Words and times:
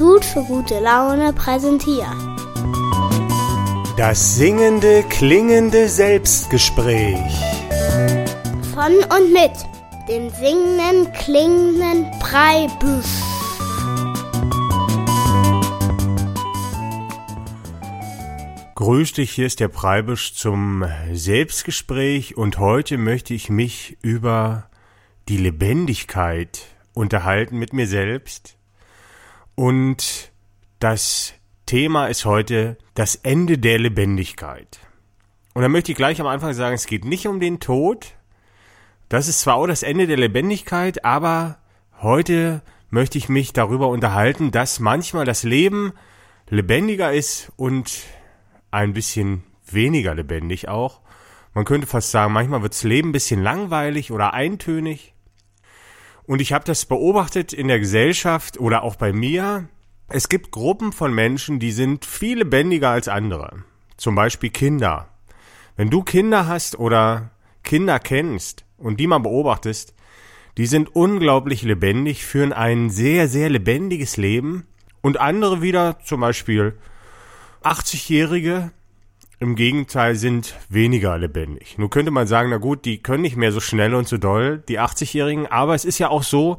Institut 0.00 0.24
für 0.24 0.42
gute 0.44 0.80
Laune 0.80 1.34
präsentiert. 1.34 2.06
Das 3.98 4.36
singende, 4.36 5.02
klingende 5.10 5.90
Selbstgespräch. 5.90 7.18
Von 8.72 8.94
und 8.94 9.30
mit 9.30 9.52
dem 10.08 10.30
singenden, 10.30 11.12
klingenden 11.12 12.06
Breibüsch. 12.18 13.04
Grüß 18.76 19.12
dich, 19.12 19.32
hier 19.32 19.44
ist 19.44 19.60
der 19.60 19.68
Preibisch 19.68 20.34
zum 20.34 20.82
Selbstgespräch 21.12 22.38
und 22.38 22.58
heute 22.58 22.96
möchte 22.96 23.34
ich 23.34 23.50
mich 23.50 23.98
über 24.00 24.70
die 25.28 25.36
Lebendigkeit 25.36 26.68
unterhalten 26.94 27.58
mit 27.58 27.74
mir 27.74 27.86
selbst. 27.86 28.56
Und 29.60 30.32
das 30.78 31.34
Thema 31.66 32.06
ist 32.06 32.24
heute 32.24 32.78
das 32.94 33.14
Ende 33.14 33.58
der 33.58 33.78
Lebendigkeit. 33.78 34.78
Und 35.52 35.60
da 35.60 35.68
möchte 35.68 35.92
ich 35.92 35.98
gleich 35.98 36.18
am 36.18 36.26
Anfang 36.26 36.54
sagen, 36.54 36.74
es 36.74 36.86
geht 36.86 37.04
nicht 37.04 37.26
um 37.26 37.40
den 37.40 37.60
Tod. 37.60 38.14
Das 39.10 39.28
ist 39.28 39.40
zwar 39.40 39.56
auch 39.56 39.66
das 39.66 39.82
Ende 39.82 40.06
der 40.06 40.16
Lebendigkeit, 40.16 41.04
aber 41.04 41.58
heute 42.00 42.62
möchte 42.88 43.18
ich 43.18 43.28
mich 43.28 43.52
darüber 43.52 43.88
unterhalten, 43.88 44.50
dass 44.50 44.80
manchmal 44.80 45.26
das 45.26 45.42
Leben 45.42 45.92
lebendiger 46.48 47.12
ist 47.12 47.52
und 47.56 48.04
ein 48.70 48.94
bisschen 48.94 49.42
weniger 49.66 50.14
lebendig 50.14 50.68
auch. 50.68 51.02
Man 51.52 51.66
könnte 51.66 51.86
fast 51.86 52.12
sagen, 52.12 52.32
manchmal 52.32 52.62
wirds 52.62 52.82
Leben 52.82 53.10
ein 53.10 53.12
bisschen 53.12 53.42
langweilig 53.42 54.10
oder 54.10 54.32
eintönig. 54.32 55.12
Und 56.30 56.40
ich 56.40 56.52
habe 56.52 56.64
das 56.64 56.86
beobachtet 56.86 57.52
in 57.52 57.66
der 57.66 57.80
Gesellschaft 57.80 58.60
oder 58.60 58.84
auch 58.84 58.94
bei 58.94 59.12
mir. 59.12 59.68
Es 60.06 60.28
gibt 60.28 60.52
Gruppen 60.52 60.92
von 60.92 61.12
Menschen, 61.12 61.58
die 61.58 61.72
sind 61.72 62.04
viel 62.04 62.38
lebendiger 62.38 62.90
als 62.90 63.08
andere. 63.08 63.64
Zum 63.96 64.14
Beispiel 64.14 64.50
Kinder. 64.50 65.08
Wenn 65.74 65.90
du 65.90 66.04
Kinder 66.04 66.46
hast 66.46 66.78
oder 66.78 67.32
Kinder 67.64 67.98
kennst 67.98 68.64
und 68.78 69.00
die 69.00 69.08
mal 69.08 69.18
beobachtest, 69.18 69.92
die 70.56 70.66
sind 70.66 70.94
unglaublich 70.94 71.62
lebendig, 71.62 72.24
führen 72.24 72.52
ein 72.52 72.90
sehr, 72.90 73.26
sehr 73.26 73.50
lebendiges 73.50 74.16
Leben. 74.16 74.68
Und 75.00 75.18
andere 75.18 75.62
wieder, 75.62 75.98
zum 76.04 76.20
Beispiel 76.20 76.78
80-Jährige, 77.64 78.70
im 79.40 79.56
Gegenteil, 79.56 80.14
sind 80.16 80.54
weniger 80.68 81.16
lebendig. 81.18 81.78
Nun 81.78 81.90
könnte 81.90 82.10
man 82.10 82.26
sagen, 82.26 82.50
na 82.50 82.58
gut, 82.58 82.84
die 82.84 83.02
können 83.02 83.22
nicht 83.22 83.36
mehr 83.36 83.52
so 83.52 83.60
schnell 83.60 83.94
und 83.94 84.06
so 84.06 84.18
doll, 84.18 84.62
die 84.68 84.78
80-Jährigen, 84.78 85.46
aber 85.46 85.74
es 85.74 85.84
ist 85.84 85.98
ja 85.98 86.10
auch 86.10 86.22
so, 86.22 86.58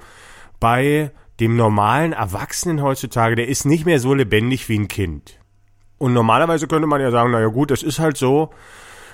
bei 0.60 1.12
dem 1.40 1.56
normalen 1.56 2.14
Erwachsenen 2.14 2.82
heutzutage, 2.82 3.36
der 3.36 3.48
ist 3.48 3.66
nicht 3.66 3.86
mehr 3.86 4.00
so 4.00 4.14
lebendig 4.14 4.68
wie 4.68 4.78
ein 4.78 4.88
Kind. 4.88 5.40
Und 5.98 6.14
normalerweise 6.14 6.68
könnte 6.68 6.88
man 6.88 7.02
ja 7.02 7.12
sagen, 7.12 7.32
na 7.32 7.40
ja 7.40 7.48
gut, 7.48 7.70
das 7.70 7.84
ist 7.84 8.00
halt 8.00 8.18
so, 8.18 8.50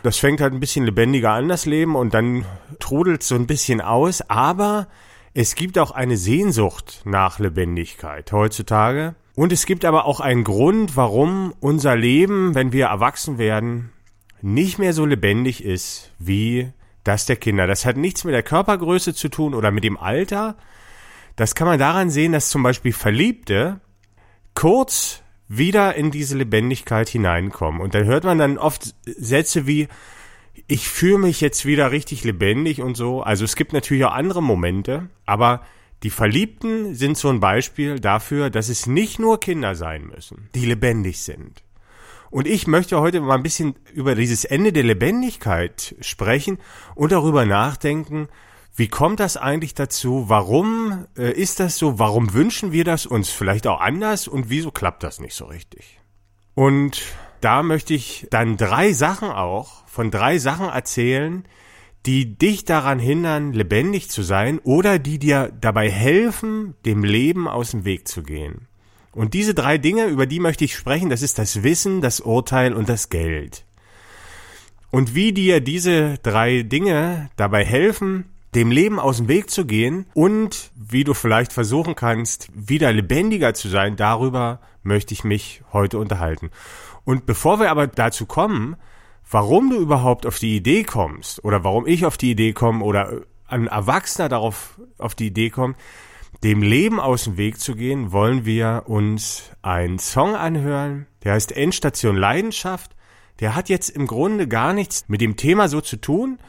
das 0.03 0.17
fängt 0.17 0.39
halt 0.39 0.53
ein 0.53 0.61
bisschen 0.61 0.85
lebendiger 0.85 1.31
an, 1.31 1.49
das 1.49 1.65
Leben, 1.65 1.95
und 1.95 2.13
dann 2.13 2.45
trudelt 2.79 3.23
so 3.23 3.35
ein 3.35 3.47
bisschen 3.47 3.81
aus, 3.81 4.21
aber 4.29 4.87
es 5.33 5.55
gibt 5.55 5.77
auch 5.77 5.91
eine 5.91 6.15
Sehnsucht 6.15 7.01
nach 7.03 7.39
Lebendigkeit 7.39 8.31
heutzutage. 8.31 9.15
Und 9.37 9.53
es 9.53 9.67
gibt 9.67 9.85
aber 9.85 10.05
auch 10.05 10.19
einen 10.19 10.43
Grund, 10.43 10.95
warum 10.95 11.53
unser 11.59 11.95
Leben, 11.95 12.55
wenn 12.55 12.71
wir 12.71 12.87
erwachsen 12.87 13.37
werden, 13.37 13.91
nicht 14.41 14.79
mehr 14.79 14.93
so 14.93 15.05
lebendig 15.05 15.63
ist 15.63 16.11
wie 16.17 16.71
das 17.03 17.27
der 17.27 17.35
Kinder. 17.35 17.67
Das 17.67 17.85
hat 17.85 17.97
nichts 17.97 18.23
mit 18.23 18.33
der 18.33 18.41
Körpergröße 18.41 19.13
zu 19.13 19.29
tun 19.29 19.53
oder 19.53 19.69
mit 19.69 19.83
dem 19.83 19.95
Alter. 19.95 20.57
Das 21.35 21.53
kann 21.53 21.67
man 21.67 21.77
daran 21.77 22.09
sehen, 22.09 22.31
dass 22.31 22.49
zum 22.49 22.63
Beispiel 22.63 22.93
Verliebte 22.93 23.79
kurz 24.55 25.21
wieder 25.47 25.93
in 25.93 26.09
diese 26.09 26.35
Lebendigkeit 26.35 27.07
hineinkommen. 27.07 27.79
Und 27.79 27.93
dann 27.93 28.05
hört 28.05 28.23
man 28.23 28.39
dann 28.39 28.57
oft 28.57 28.95
Sätze 29.05 29.67
wie, 29.67 29.87
ich 30.65 30.89
fühle 30.89 31.19
mich 31.19 31.41
jetzt 31.41 31.63
wieder 31.63 31.91
richtig 31.91 32.23
lebendig 32.23 32.81
und 32.81 32.97
so. 32.97 33.21
Also 33.21 33.45
es 33.45 33.55
gibt 33.55 33.71
natürlich 33.71 34.03
auch 34.03 34.13
andere 34.13 34.41
Momente, 34.41 35.09
aber 35.27 35.61
die 36.03 36.09
Verliebten 36.09 36.93
sind 36.93 37.17
so 37.17 37.29
ein 37.29 37.39
Beispiel 37.39 37.99
dafür, 37.99 38.49
dass 38.49 38.69
es 38.69 38.85
nicht 38.85 39.19
nur 39.19 39.39
Kinder 39.39 39.75
sein 39.75 40.05
müssen, 40.05 40.49
die 40.53 40.65
lebendig 40.65 41.21
sind. 41.21 41.63
Und 42.29 42.47
ich 42.47 42.67
möchte 42.67 42.99
heute 42.99 43.21
mal 43.21 43.35
ein 43.35 43.43
bisschen 43.43 43.75
über 43.93 44.13
dieses 44.13 44.45
Ende 44.45 44.73
der 44.73 44.83
Lebendigkeit 44.83 45.95
sprechen 46.01 46.59
und 46.93 47.11
darüber 47.11 47.45
nachdenken, 47.45 48.27
wie 48.75 48.89
kommt 48.89 49.19
das 49.19 49.37
eigentlich 49.37 49.73
dazu? 49.73 50.25
Warum 50.27 51.07
äh, 51.17 51.31
ist 51.31 51.59
das 51.59 51.77
so? 51.77 51.97
Warum 51.97 52.33
wünschen 52.33 52.71
wir 52.71 52.83
das 52.83 53.07
uns 53.07 53.29
vielleicht 53.31 53.65
auch 53.65 53.81
anders? 53.81 54.27
Und 54.27 54.51
wieso 54.51 54.69
klappt 54.69 55.01
das 55.01 55.19
nicht 55.19 55.33
so 55.33 55.45
richtig? 55.45 55.99
Und 56.53 57.01
da 57.41 57.63
möchte 57.63 57.95
ich 57.95 58.27
dann 58.29 58.55
drei 58.55 58.93
Sachen 58.93 59.29
auch, 59.29 59.87
von 59.87 60.11
drei 60.11 60.37
Sachen 60.37 60.69
erzählen, 60.69 61.43
die 62.07 62.37
dich 62.37 62.63
daran 62.63 62.99
hindern, 62.99 63.51
lebendig 63.51 64.09
zu 64.09 64.23
sein 64.23 64.59
oder 64.59 64.97
die 64.97 65.19
dir 65.19 65.51
dabei 65.59 65.91
helfen, 65.91 66.73
dem 66.85 67.03
Leben 67.03 67.49
aus 67.49 67.71
dem 67.71 67.83
Weg 67.83 68.07
zu 68.07 68.23
gehen. 68.23 68.67
Und 69.11 69.33
diese 69.33 69.53
drei 69.53 69.77
Dinge, 69.77 70.05
über 70.05 70.25
die 70.25 70.39
möchte 70.39 70.63
ich 70.63 70.75
sprechen, 70.75 71.09
das 71.09 71.21
ist 71.21 71.37
das 71.37 71.63
Wissen, 71.63 71.99
das 71.99 72.21
Urteil 72.21 72.73
und 72.73 72.87
das 72.87 73.09
Geld. 73.09 73.65
Und 74.89 75.15
wie 75.15 75.33
dir 75.33 75.59
diese 75.59 76.17
drei 76.23 76.63
Dinge 76.63 77.29
dabei 77.35 77.65
helfen, 77.65 78.25
dem 78.55 78.71
Leben 78.71 78.99
aus 78.99 79.17
dem 79.17 79.27
Weg 79.27 79.49
zu 79.49 79.65
gehen 79.65 80.05
und 80.13 80.71
wie 80.75 81.03
du 81.03 81.13
vielleicht 81.13 81.51
versuchen 81.51 81.95
kannst, 81.95 82.47
wieder 82.53 82.93
lebendiger 82.93 83.53
zu 83.53 83.67
sein, 83.67 83.97
darüber 83.97 84.61
möchte 84.81 85.13
ich 85.13 85.25
mich 85.25 85.61
heute 85.73 85.99
unterhalten. 85.99 86.51
Und 87.03 87.25
bevor 87.25 87.59
wir 87.59 87.69
aber 87.69 87.87
dazu 87.87 88.25
kommen, 88.25 88.77
warum 89.29 89.69
du 89.69 89.77
überhaupt 89.77 90.25
auf 90.25 90.39
die 90.39 90.55
Idee 90.55 90.83
kommst 90.83 91.43
oder 91.43 91.63
warum 91.63 91.87
ich 91.87 92.05
auf 92.05 92.17
die 92.17 92.31
Idee 92.31 92.53
komme 92.53 92.83
oder 92.83 93.21
ein 93.47 93.67
Erwachsener 93.67 94.29
darauf 94.29 94.79
auf 94.97 95.15
die 95.15 95.27
Idee 95.27 95.49
kommt, 95.49 95.77
dem 96.43 96.61
Leben 96.61 96.99
aus 96.99 97.23
dem 97.23 97.37
Weg 97.37 97.59
zu 97.59 97.75
gehen, 97.75 98.11
wollen 98.11 98.45
wir 98.45 98.83
uns 98.87 99.51
einen 99.61 99.99
Song 99.99 100.35
anhören, 100.35 101.07
der 101.23 101.33
heißt 101.33 101.51
Endstation 101.51 102.15
Leidenschaft. 102.15 102.95
Der 103.39 103.55
hat 103.55 103.69
jetzt 103.69 103.89
im 103.89 104.07
Grunde 104.07 104.47
gar 104.47 104.73
nichts 104.73 105.05
mit 105.07 105.21
dem 105.21 105.35
Thema 105.35 105.67
so 105.67 105.81
zu 105.81 105.97
tun, 105.97 106.39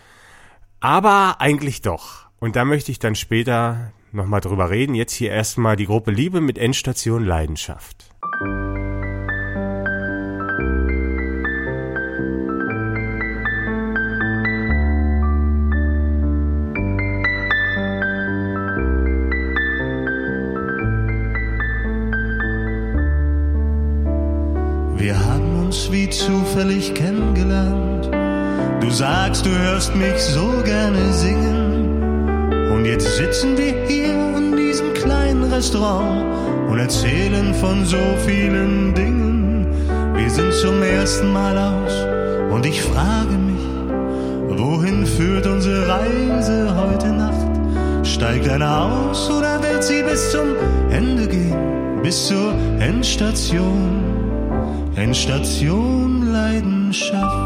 aber 0.80 1.36
eigentlich 1.40 1.82
doch. 1.82 2.26
Und 2.38 2.56
da 2.56 2.64
möchte 2.64 2.90
ich 2.90 2.98
dann 2.98 3.14
später 3.14 3.92
nochmal 4.12 4.40
drüber 4.40 4.70
reden. 4.70 4.94
Jetzt 4.94 5.12
hier 5.12 5.30
erstmal 5.30 5.76
die 5.76 5.86
Gruppe 5.86 6.10
Liebe 6.10 6.40
mit 6.40 6.58
Endstation 6.58 7.24
Leidenschaft. 7.24 8.10
Zufällig 26.68 26.94
kennengelernt. 26.94 28.10
Du 28.80 28.90
sagst, 28.90 29.46
du 29.46 29.50
hörst 29.50 29.94
mich 29.94 30.18
so 30.18 30.52
gerne 30.64 31.12
singen. 31.12 32.70
Und 32.72 32.84
jetzt 32.84 33.16
sitzen 33.16 33.56
wir 33.56 33.74
hier 33.86 34.36
in 34.36 34.56
diesem 34.56 34.92
kleinen 34.92 35.44
Restaurant 35.44 36.24
und 36.68 36.78
erzählen 36.78 37.54
von 37.54 37.84
so 37.86 37.96
vielen 38.26 38.94
Dingen. 38.94 39.66
Wir 40.14 40.30
sind 40.30 40.52
zum 40.52 40.82
ersten 40.82 41.32
Mal 41.32 41.56
aus 41.56 42.52
und 42.52 42.66
ich 42.66 42.82
frage 42.82 43.36
mich, 43.48 44.58
wohin 44.58 45.06
führt 45.06 45.46
unsere 45.46 45.88
Reise 45.88 46.76
heute 46.76 47.08
Nacht? 47.08 48.06
Steigt 48.06 48.48
einer 48.48 48.84
aus 48.84 49.30
oder 49.30 49.62
wird 49.62 49.82
sie 49.82 50.02
bis 50.02 50.32
zum 50.32 50.48
Ende 50.90 51.26
gehen, 51.26 52.02
bis 52.02 52.26
zur 52.26 52.52
Endstation? 52.78 54.04
Endstation 54.96 56.17
Leidenschaft. 56.38 57.36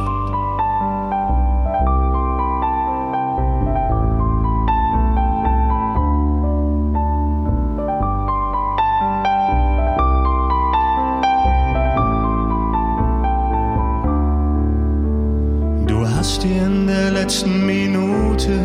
Du 15.87 16.07
hast 16.15 16.43
dir 16.43 16.67
in 16.67 16.87
der 16.87 17.11
letzten 17.13 17.65
Minute 17.65 18.59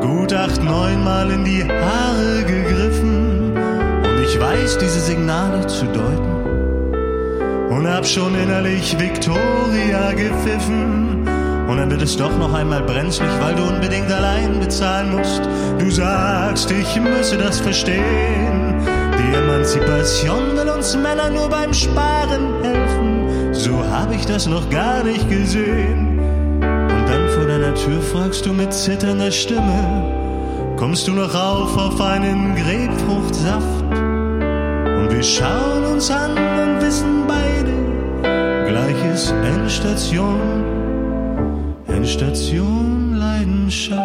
gut 0.00 0.32
acht, 0.32 0.62
neunmal 0.62 1.30
in 1.30 1.44
die 1.44 1.64
Haare 1.64 2.44
gegriffen 2.44 3.52
und 4.06 4.18
ich 4.24 4.40
weiß 4.40 4.78
diese 4.78 5.00
Signale 5.00 5.66
zu 5.66 5.84
deuten 5.86 6.31
und 7.76 7.88
hab 7.88 8.06
schon 8.06 8.34
innerlich 8.34 8.98
Victoria 8.98 10.12
gepfiffen. 10.12 11.26
Und 11.68 11.76
dann 11.78 11.90
wird 11.90 12.02
es 12.02 12.16
doch 12.16 12.36
noch 12.36 12.52
einmal 12.52 12.82
brenzlig, 12.82 13.30
weil 13.40 13.54
du 13.54 13.62
unbedingt 13.62 14.10
allein 14.12 14.60
bezahlen 14.60 15.16
musst. 15.16 15.42
Du 15.78 15.90
sagst, 15.90 16.70
ich 16.70 17.00
müsse 17.00 17.38
das 17.38 17.60
verstehen. 17.60 18.74
Die 19.18 19.36
Emanzipation 19.36 20.56
will 20.56 20.68
uns 20.68 20.94
Männer 20.96 21.30
nur 21.30 21.48
beim 21.48 21.72
Sparen 21.72 22.62
helfen. 22.62 23.54
So 23.54 23.72
hab 23.90 24.12
ich 24.12 24.26
das 24.26 24.46
noch 24.46 24.68
gar 24.68 25.02
nicht 25.02 25.28
gesehen. 25.30 26.18
Und 26.60 27.08
dann 27.08 27.28
vor 27.30 27.46
deiner 27.46 27.74
Tür 27.74 28.02
fragst 28.02 28.44
du 28.44 28.52
mit 28.52 28.72
zitternder 28.72 29.30
Stimme, 29.30 30.74
kommst 30.76 31.08
du 31.08 31.12
noch 31.12 31.34
auf 31.34 31.76
auf 31.78 32.00
einen 32.00 32.54
Grapefruchtsaft? 32.54 33.82
Und 34.98 35.10
wir 35.10 35.22
schauen 35.22 35.84
uns 35.86 36.10
an 36.10 36.32
und 36.32 36.82
wissen 36.82 37.22
ist 37.26 37.41
Endstation, 39.30 40.40
Endstation 41.86 43.14
Leidenschaft. 43.18 44.01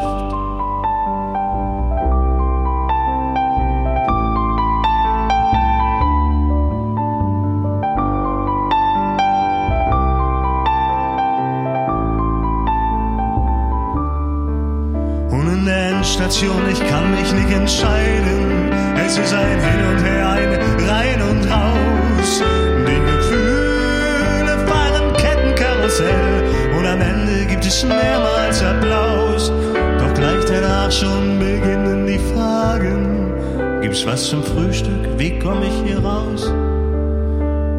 Zum 34.30 34.44
Frühstück? 34.44 35.18
Wie 35.18 35.40
komme 35.40 35.68
ich 35.68 35.90
hier 35.90 36.00
raus? 36.00 36.52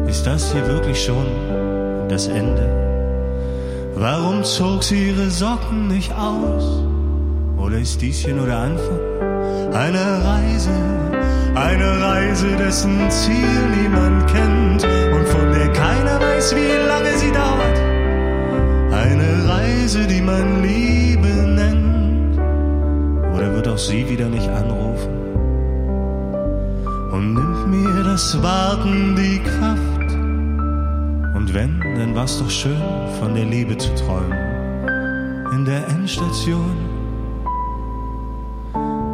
Ist 0.07 0.25
das 0.25 0.51
hier 0.51 0.65
wirklich 0.65 0.99
schon 0.99 1.27
das 2.09 2.27
Ende? 2.27 2.67
Warum 3.93 4.43
zog 4.43 4.81
sie 4.83 5.09
ihre 5.09 5.29
Socken 5.29 5.89
nicht 5.89 6.11
aus? 6.11 6.83
Oder 7.55 7.77
ist 7.77 8.01
dies 8.01 8.25
hier 8.25 8.33
nur 8.33 8.47
der 8.47 8.57
Anfang? 8.57 8.99
Eine 9.73 10.23
Reise, 10.25 10.71
eine 11.53 12.01
Reise, 12.01 12.47
dessen 12.57 12.97
Ziel 13.11 13.59
niemand 13.83 14.25
kennt 14.25 14.83
und 15.13 15.27
von 15.27 15.51
der 15.51 15.71
keiner 15.73 16.19
weiß, 16.19 16.55
wie 16.55 16.87
lange 16.87 17.15
sie 17.15 17.31
dauert. 17.31 17.77
Eine 18.91 19.47
Reise, 19.47 20.07
die 20.07 20.21
man 20.21 20.63
Liebe 20.63 21.27
nennt. 21.27 22.39
Oder 23.35 23.53
wird 23.53 23.67
auch 23.67 23.77
sie 23.77 24.09
wieder 24.09 24.29
nicht 24.29 24.49
anrufen? 24.49 25.18
Und 27.19 27.33
nimmt 27.33 27.67
mir 27.67 28.03
das 28.05 28.41
Warten 28.41 29.13
die 29.13 29.39
Kraft? 29.39 30.11
Und 31.35 31.53
wenn, 31.53 31.77
dann 31.97 32.15
war's 32.15 32.39
doch 32.39 32.49
schön, 32.49 32.81
von 33.19 33.35
der 33.35 33.43
Liebe 33.43 33.77
zu 33.77 33.93
träumen. 33.95 34.31
In 35.51 35.65
der 35.65 35.85
Endstation 35.89 36.77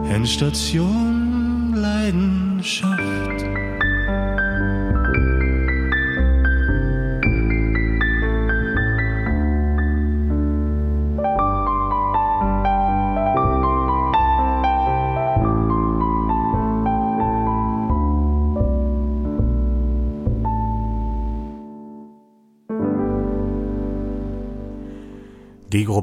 Endstation 0.07 1.74
Leidenschaft. 1.74 3.25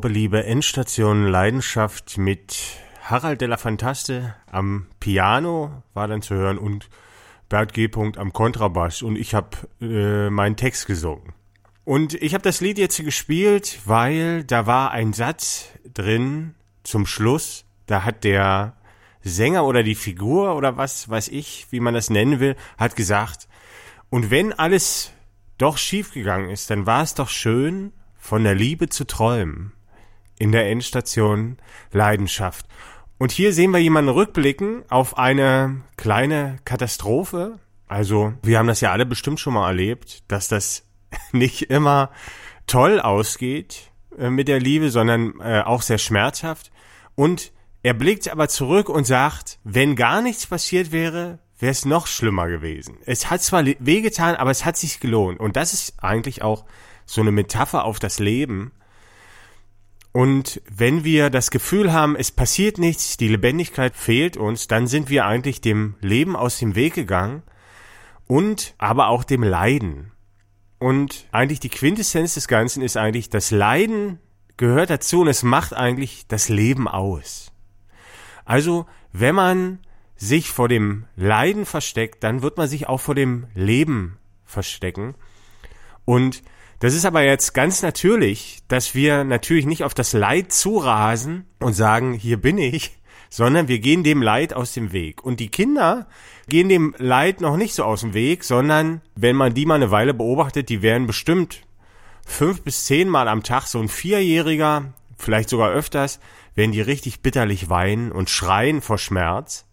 Gruppe 0.03 0.15
Liebe 0.15 0.45
Endstation 0.45 1.29
Leidenschaft 1.29 2.19
mit 2.19 2.59
Harald 3.05 3.41
la 3.41 3.57
Fantaste 3.57 4.35
am 4.51 4.89
Piano 4.99 5.85
war 5.95 6.09
dann 6.09 6.23
zu 6.23 6.35
hören 6.35 6.59
und 6.59 6.89
Bert 7.49 7.73
G. 7.73 7.89
am 7.95 8.33
Kontrabass 8.33 9.03
und 9.03 9.15
ich 9.15 9.33
habe 9.33 9.51
äh, 9.81 10.29
meinen 10.29 10.57
Text 10.57 10.89
gesungen. 10.89 11.35
Und 11.85 12.15
ich 12.15 12.35
habe 12.35 12.43
das 12.43 12.61
Lied 12.61 12.79
jetzt 12.79 12.99
gespielt, 12.99 13.79
weil 13.85 14.43
da 14.43 14.67
war 14.67 14.91
ein 14.91 15.13
Satz 15.13 15.69
drin 15.95 16.57
zum 16.83 17.07
Schluss, 17.07 17.65
da 17.87 18.03
hat 18.03 18.25
der 18.25 18.75
Sänger 19.21 19.65
oder 19.65 19.85
die 19.85 19.95
Figur 19.95 20.57
oder 20.57 20.77
was 20.77 21.09
weiß 21.09 21.29
ich, 21.29 21.69
wie 21.71 21.79
man 21.79 21.95
das 21.95 22.11
nennen 22.11 22.41
will, 22.41 22.57
hat 22.77 22.97
gesagt, 22.97 23.47
und 24.11 24.33
wenn 24.33 24.53
alles 24.53 25.13
doch 25.59 25.79
schiefgegangen 25.79 26.51
ist, 26.51 26.71
dann 26.71 26.87
war 26.87 27.05
es 27.05 27.15
doch 27.15 27.29
schön, 27.29 27.93
von 28.17 28.43
der 28.43 28.57
Liebe 28.57 28.89
zu 28.89 29.07
träumen. 29.07 29.73
In 30.39 30.53
der 30.53 30.69
Endstation 30.69 31.59
Leidenschaft. 31.93 32.67
Und 33.19 33.31
hier 33.31 33.53
sehen 33.53 33.71
wir 33.71 33.79
jemanden 33.79 34.11
rückblicken 34.11 34.83
auf 34.89 35.17
eine 35.17 35.83
kleine 35.97 36.59
Katastrophe. 36.65 37.61
Also, 37.87 38.33
wir 38.43 38.59
haben 38.59 38.67
das 38.67 38.81
ja 38.81 38.91
alle 38.91 39.07
bestimmt 39.07 39.39
schon 39.39 39.55
mal 39.55 39.69
erlebt, 39.69 40.25
dass 40.29 40.49
das 40.49 40.87
nicht 41.33 41.71
immer 41.71 42.11
toll 42.67 43.01
ausgeht 43.01 43.93
äh, 44.19 44.31
mit 44.31 44.49
der 44.49 44.61
Liebe, 44.61 44.91
sondern 44.91 45.35
äh, 45.41 45.61
auch 45.61 45.83
sehr 45.83 45.99
schmerzhaft. 45.99 46.73
Und 47.15 47.53
er 47.83 47.95
blickt 47.95 48.29
aber 48.29 48.49
zurück 48.49 48.89
und 48.89 49.07
sagt, 49.07 49.59
wenn 49.65 49.97
gar 49.97 50.23
nichts 50.23 50.47
passiert 50.47 50.93
wäre, 50.93 51.41
wäre 51.59 51.73
es 51.73 51.85
noch 51.85 52.07
schlimmer 52.07 52.49
gewesen. 52.49 52.99
Es 53.07 53.31
hat 53.31 53.43
zwar 53.43 53.65
wehgetan, 53.65 54.35
aber 54.37 54.51
es 54.51 54.65
hat 54.65 54.77
sich 54.77 55.01
gelohnt. 55.01 55.41
Und 55.41 55.57
das 55.57 55.73
ist 55.73 55.95
eigentlich 56.03 56.43
auch 56.43 56.65
so 57.07 57.21
eine 57.21 57.33
Metapher 57.33 57.85
auf 57.85 57.99
das 57.99 58.19
Leben. 58.19 58.73
Und 60.13 60.61
wenn 60.71 61.05
wir 61.05 61.31
das 61.31 61.51
Gefühl 61.51 61.93
haben, 61.93 62.17
es 62.17 62.31
passiert 62.31 62.77
nichts, 62.77 63.17
die 63.17 63.29
Lebendigkeit 63.29 63.97
fehlt 63.97 64.37
uns, 64.37 64.69
dann 64.69 64.87
sind 64.87 65.09
wir 65.09 65.25
eigentlich 65.25 65.63
dem 65.63 65.95
Leben 66.01 66.37
aus 66.37 66.59
dem 66.59 66.75
Weg 66.75 66.95
gegangen 66.95 67.43
und 68.27 68.75
aber 68.77 69.09
auch 69.09 69.25
dem 69.25 69.43
Leiden. 69.43 70.13
Und 70.79 71.27
eigentlich 71.33 71.61
die 71.61 71.71
Quintessenz 71.71 72.35
des 72.35 72.47
Ganzen 72.47 72.83
ist 72.83 72.97
eigentlich, 72.97 73.31
das 73.31 73.51
Leiden 73.51 74.19
gehört 74.59 74.91
dazu 74.91 75.23
und 75.23 75.29
es 75.29 75.43
macht 75.43 75.73
eigentlich 75.73 76.27
das 76.29 76.51
Leben 76.51 76.89
aus. 76.89 77.53
Also, 78.45 78.87
wenn 79.13 79.35
man 79.35 79.79
sich 80.17 80.51
vor 80.51 80.69
dem 80.69 81.07
Leiden 81.17 81.65
versteckt, 81.67 82.23
dann 82.23 82.43
wird 82.43 82.59
man 82.59 82.69
sich 82.69 82.87
auch 82.89 83.01
vor 83.01 83.15
dem 83.15 83.47
Leben 83.55 84.19
verstecken. 84.45 85.15
Und 86.05 86.43
das 86.83 86.95
ist 86.95 87.05
aber 87.05 87.23
jetzt 87.23 87.55
ganz 87.55 87.81
natürlich, 87.83 88.59
dass 88.67 88.93
wir 88.93 89.23
natürlich 89.23 89.67
nicht 89.67 89.85
auf 89.85 89.95
das 89.95 90.15
Leid 90.15 90.53
zurasen 90.53 91.47
und 91.61 91.75
sagen, 91.75 92.13
hier 92.13 92.39
bin 92.39 92.59
ich, 92.59 92.99
sondern 93.31 93.69
wir 93.69 93.79
gehen 93.79 94.03
dem 94.03 94.21
Leid 94.21 94.53
aus 94.53 94.73
dem 94.73 94.91
Weg. 94.91 95.23
Und 95.23 95.39
die 95.39 95.49
Kinder 95.49 96.09
gehen 96.49 96.69
dem 96.69 96.93
Leid 96.99 97.41
noch 97.41 97.57
nicht 97.57 97.77
so 97.77 97.85
aus 97.85 98.01
dem 98.01 98.15
Weg, 98.15 98.43
sondern 98.43 99.01
wenn 99.15 99.37
man 99.37 99.55
die 99.55 99.65
mal 99.65 99.77
eine 99.77 99.93
Weile 99.93 100.13
beobachtet, 100.13 100.71
die 100.71 100.83
werden 100.83 101.07
bestimmt 101.07 101.63
fünf 102.27 102.63
bis 102.63 102.85
zehn 102.85 103.09
Mal 103.09 103.29
am 103.29 103.45
Tag 103.45 103.69
so 103.69 103.79
ein 103.79 103.89
Vierjähriger, 103.89 104.93
vielleicht 105.17 105.51
sogar 105.51 105.71
öfters, 105.71 106.19
werden 106.57 106.73
die 106.73 106.81
richtig 106.81 107.21
bitterlich 107.21 107.71
weinen 107.71 108.11
und 108.11 108.29
schreien 108.29 108.81
vor 108.81 108.99
Schmerz. 108.99 109.67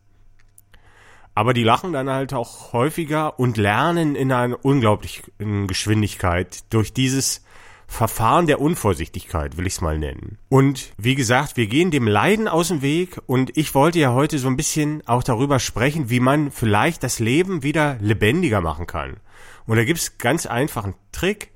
Aber 1.36 1.54
die 1.54 1.64
lachen 1.64 1.94
dann 1.94 2.10
halt 2.10 2.34
auch 2.34 2.74
häufiger 2.74 3.40
und 3.40 3.58
lernen 3.58 4.16
in 4.16 4.32
einer 4.32 4.64
unglaublichen 4.64 5.68
Geschwindigkeit 5.68 6.64
durch 6.70 6.92
dieses 6.94 7.44
Verfahren 7.88 8.46
der 8.46 8.62
Unvorsichtigkeit, 8.62 9.58
will 9.58 9.66
ich 9.66 9.74
es 9.74 9.82
mal 9.82 9.98
nennen. 9.98 10.38
Und 10.48 10.94
wie 10.98 11.16
gesagt, 11.16 11.58
wir 11.58 11.66
gehen 11.66 11.90
dem 11.90 12.08
Leiden 12.08 12.48
aus 12.48 12.68
dem 12.68 12.84
Weg 12.84 13.20
und 13.26 13.58
ich 13.58 13.74
wollte 13.74 14.00
ja 14.00 14.14
heute 14.14 14.38
so 14.38 14.48
ein 14.48 14.58
bisschen 14.58 15.06
auch 15.08 15.24
darüber 15.24 15.60
sprechen, 15.60 16.10
wie 16.10 16.20
man 16.20 16.52
vielleicht 16.52 17.04
das 17.04 17.18
Leben 17.20 17.64
wieder 17.64 17.98
lebendiger 18.00 18.62
machen 18.62 18.86
kann. 18.86 19.18
Und 19.66 19.78
da 19.78 19.84
gibt's 19.86 20.20
ganz 20.20 20.46
einfachen 20.46 20.94
Trick. 21.12 21.52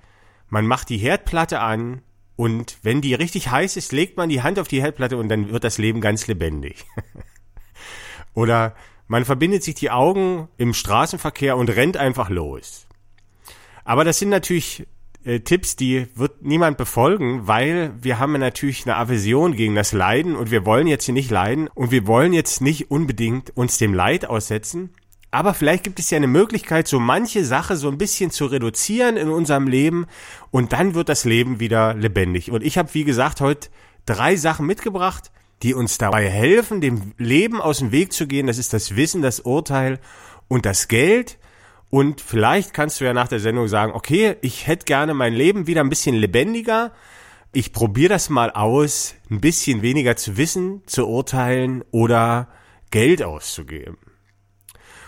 Man 0.50 0.66
macht 0.66 0.90
die 0.90 0.98
Herdplatte 0.98 1.60
an 1.60 2.02
und 2.36 2.78
wenn 2.82 3.02
die 3.02 3.14
richtig 3.14 3.52
heiß 3.52 3.78
ist, 3.78 3.92
legt 3.92 4.18
man 4.18 4.30
die 4.30 4.42
Hand 4.42 4.58
auf 4.58 4.68
die 4.68 4.82
Herdplatte 4.82 5.18
und 5.18 5.30
dann 5.30 5.52
wird 5.52 5.64
das 5.64 5.78
Leben 5.78 6.02
ganz 6.02 6.26
lebendig. 6.28 6.86
Oder 8.34 8.76
man 9.14 9.26
verbindet 9.26 9.62
sich 9.62 9.76
die 9.76 9.92
Augen 9.92 10.48
im 10.58 10.74
Straßenverkehr 10.74 11.56
und 11.56 11.70
rennt 11.70 11.98
einfach 11.98 12.32
los. 12.32 12.88
Aber 13.86 14.06
das 14.06 14.18
sind 14.18 14.30
natürlich 14.30 14.88
äh, 15.24 15.42
Tipps, 15.42 15.76
die 15.76 16.08
wird 16.16 16.42
niemand 16.42 16.80
befolgen, 16.80 17.46
weil 17.46 17.94
wir 18.02 18.18
haben 18.18 18.34
natürlich 18.40 18.88
eine 18.88 18.96
Aversion 18.96 19.56
gegen 19.56 19.76
das 19.76 19.92
Leiden 19.92 20.36
und 20.36 20.50
wir 20.50 20.66
wollen 20.66 20.88
jetzt 20.88 21.06
hier 21.06 21.14
nicht 21.14 21.30
leiden 21.30 21.68
und 21.68 21.92
wir 21.92 22.08
wollen 22.08 22.34
jetzt 22.34 22.62
nicht 22.62 22.90
unbedingt 22.90 23.56
uns 23.56 23.78
dem 23.78 23.94
Leid 23.94 24.26
aussetzen. 24.26 24.96
Aber 25.30 25.54
vielleicht 25.54 25.84
gibt 25.84 26.00
es 26.00 26.10
ja 26.10 26.18
eine 26.18 26.26
Möglichkeit, 26.26 26.88
so 26.88 27.00
manche 27.00 27.46
Sache 27.46 27.76
so 27.76 27.90
ein 27.90 28.00
bisschen 28.00 28.32
zu 28.32 28.48
reduzieren 28.48 29.16
in 29.16 29.30
unserem 29.30 29.68
Leben 29.68 30.08
und 30.50 30.74
dann 30.74 30.96
wird 30.96 31.08
das 31.08 31.24
Leben 31.24 31.60
wieder 31.60 31.94
lebendig. 31.94 32.50
Und 32.50 32.64
ich 32.64 32.80
habe, 32.80 32.92
wie 32.96 33.04
gesagt, 33.04 33.42
heute 33.42 33.70
drei 34.08 34.38
Sachen 34.38 34.66
mitgebracht, 34.66 35.30
die 35.64 35.74
uns 35.74 35.98
dabei 35.98 36.30
helfen, 36.30 36.82
dem 36.82 37.14
Leben 37.18 37.62
aus 37.62 37.80
dem 37.80 37.92
Weg 37.92 38.14
zu 38.14 38.28
gehen. 38.28 38.48
Das 38.48 38.58
ist 38.58 38.74
das 38.74 38.96
Wissen, 38.96 39.22
das 39.22 39.40
Urteil 39.40 40.00
und 40.48 40.66
das 40.66 40.88
Geld 40.88 41.38
und 41.94 42.22
vielleicht 42.22 42.74
kannst 42.74 43.00
du 43.00 43.06
ja 43.06 43.14
nach 43.14 43.28
der 43.28 43.40
Sendung 43.40 43.68
sagen, 43.68 43.94
okay, 43.94 44.38
ich 44.42 44.66
hätte 44.66 44.86
gerne 44.86 45.14
mein 45.14 45.32
Leben 45.32 45.68
wieder 45.68 45.82
ein 45.82 45.90
bisschen 45.90 46.16
lebendiger. 46.16 46.92
Ich 47.52 47.72
probiere 47.72 48.10
das 48.10 48.32
mal 48.32 48.50
aus, 48.50 49.14
ein 49.30 49.40
bisschen 49.42 49.84
weniger 49.84 50.16
zu 50.16 50.36
wissen, 50.36 50.82
zu 50.88 51.08
urteilen 51.08 51.84
oder 51.92 52.48
Geld 52.90 53.22
auszugeben. 53.22 54.00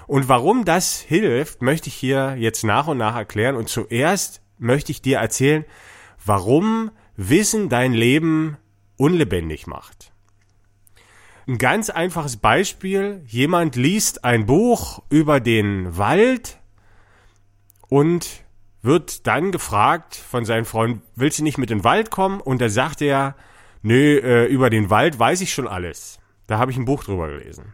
Und 0.05 0.29
warum 0.29 0.63
das 0.63 0.99
hilft, 0.99 1.63
möchte 1.63 1.87
ich 1.89 1.95
hier 1.95 2.35
jetzt 2.37 2.63
nach 2.63 2.85
und 2.85 2.99
nach 2.99 3.15
erklären. 3.15 3.55
Und 3.55 3.67
zuerst 3.67 4.43
möchte 4.59 4.91
ich 4.91 5.01
dir 5.01 5.17
erzählen, 5.17 5.65
warum 6.23 6.91
Wissen 7.17 7.67
dein 7.67 7.93
Leben 7.93 8.57
unlebendig 8.95 9.65
macht. 9.65 10.13
Ein 11.47 11.57
ganz 11.59 11.89
einfaches 11.89 12.37
Beispiel. 12.37 13.21
Jemand 13.27 13.75
liest 13.75 14.23
ein 14.23 14.47
Buch 14.47 15.03
über 15.09 15.39
den 15.39 15.95
Wald 15.97 16.59
und 17.87 18.43
wird 18.81 19.27
dann 19.27 19.51
gefragt 19.51 20.15
von 20.15 20.45
seinen 20.45 20.65
Freunden, 20.65 21.01
willst 21.15 21.39
du 21.39 21.43
nicht 21.43 21.57
mit 21.57 21.69
in 21.69 21.79
den 21.79 21.83
Wald 21.83 22.09
kommen? 22.09 22.41
Und 22.41 22.61
da 22.61 22.69
sagt 22.69 23.01
er, 23.01 23.35
nö, 23.83 24.17
äh, 24.17 24.45
über 24.45 24.69
den 24.69 24.89
Wald 24.89 25.19
weiß 25.19 25.41
ich 25.41 25.53
schon 25.53 25.67
alles. 25.67 26.19
Da 26.47 26.57
habe 26.57 26.71
ich 26.71 26.77
ein 26.77 26.85
Buch 26.85 27.03
drüber 27.03 27.27
gelesen. 27.27 27.73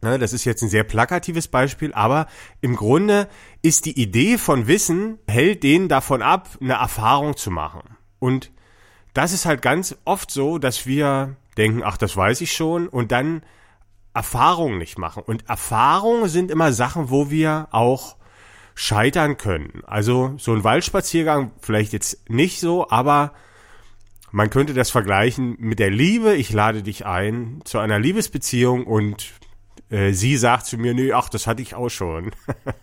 Ne, 0.00 0.18
das 0.18 0.32
ist 0.32 0.44
jetzt 0.44 0.62
ein 0.62 0.68
sehr 0.68 0.82
plakatives 0.82 1.46
Beispiel, 1.46 1.94
aber 1.94 2.26
im 2.60 2.74
Grunde 2.74 3.28
ist 3.62 3.84
die 3.84 4.00
Idee 4.00 4.36
von 4.36 4.66
Wissen, 4.66 5.20
hält 5.28 5.62
den 5.62 5.88
davon 5.88 6.22
ab, 6.22 6.48
eine 6.60 6.74
Erfahrung 6.74 7.36
zu 7.36 7.52
machen. 7.52 7.82
Und 8.18 8.50
das 9.14 9.32
ist 9.32 9.46
halt 9.46 9.62
ganz 9.62 9.96
oft 10.04 10.32
so, 10.32 10.58
dass 10.58 10.86
wir 10.86 11.36
denken, 11.56 11.82
ach, 11.84 11.96
das 11.96 12.16
weiß 12.16 12.40
ich 12.40 12.52
schon, 12.52 12.88
und 12.88 13.12
dann 13.12 13.42
Erfahrungen 14.14 14.78
nicht 14.78 14.98
machen. 14.98 15.22
Und 15.24 15.48
Erfahrungen 15.48 16.28
sind 16.28 16.50
immer 16.50 16.72
Sachen, 16.72 17.10
wo 17.10 17.30
wir 17.30 17.68
auch 17.70 18.16
scheitern 18.74 19.36
können. 19.36 19.82
Also 19.86 20.34
so 20.38 20.52
ein 20.52 20.64
Waldspaziergang 20.64 21.52
vielleicht 21.60 21.92
jetzt 21.92 22.28
nicht 22.30 22.60
so, 22.60 22.88
aber 22.90 23.32
man 24.30 24.50
könnte 24.50 24.74
das 24.74 24.90
vergleichen 24.90 25.56
mit 25.58 25.78
der 25.78 25.90
Liebe. 25.90 26.34
Ich 26.34 26.52
lade 26.52 26.82
dich 26.82 27.04
ein 27.04 27.60
zu 27.64 27.78
einer 27.78 27.98
Liebesbeziehung 27.98 28.86
und 28.86 29.30
äh, 29.90 30.12
sie 30.12 30.36
sagt 30.36 30.66
zu 30.66 30.78
mir, 30.78 30.94
nee, 30.94 31.12
ach, 31.12 31.28
das 31.28 31.46
hatte 31.46 31.62
ich 31.62 31.74
auch 31.74 31.90
schon. 31.90 32.32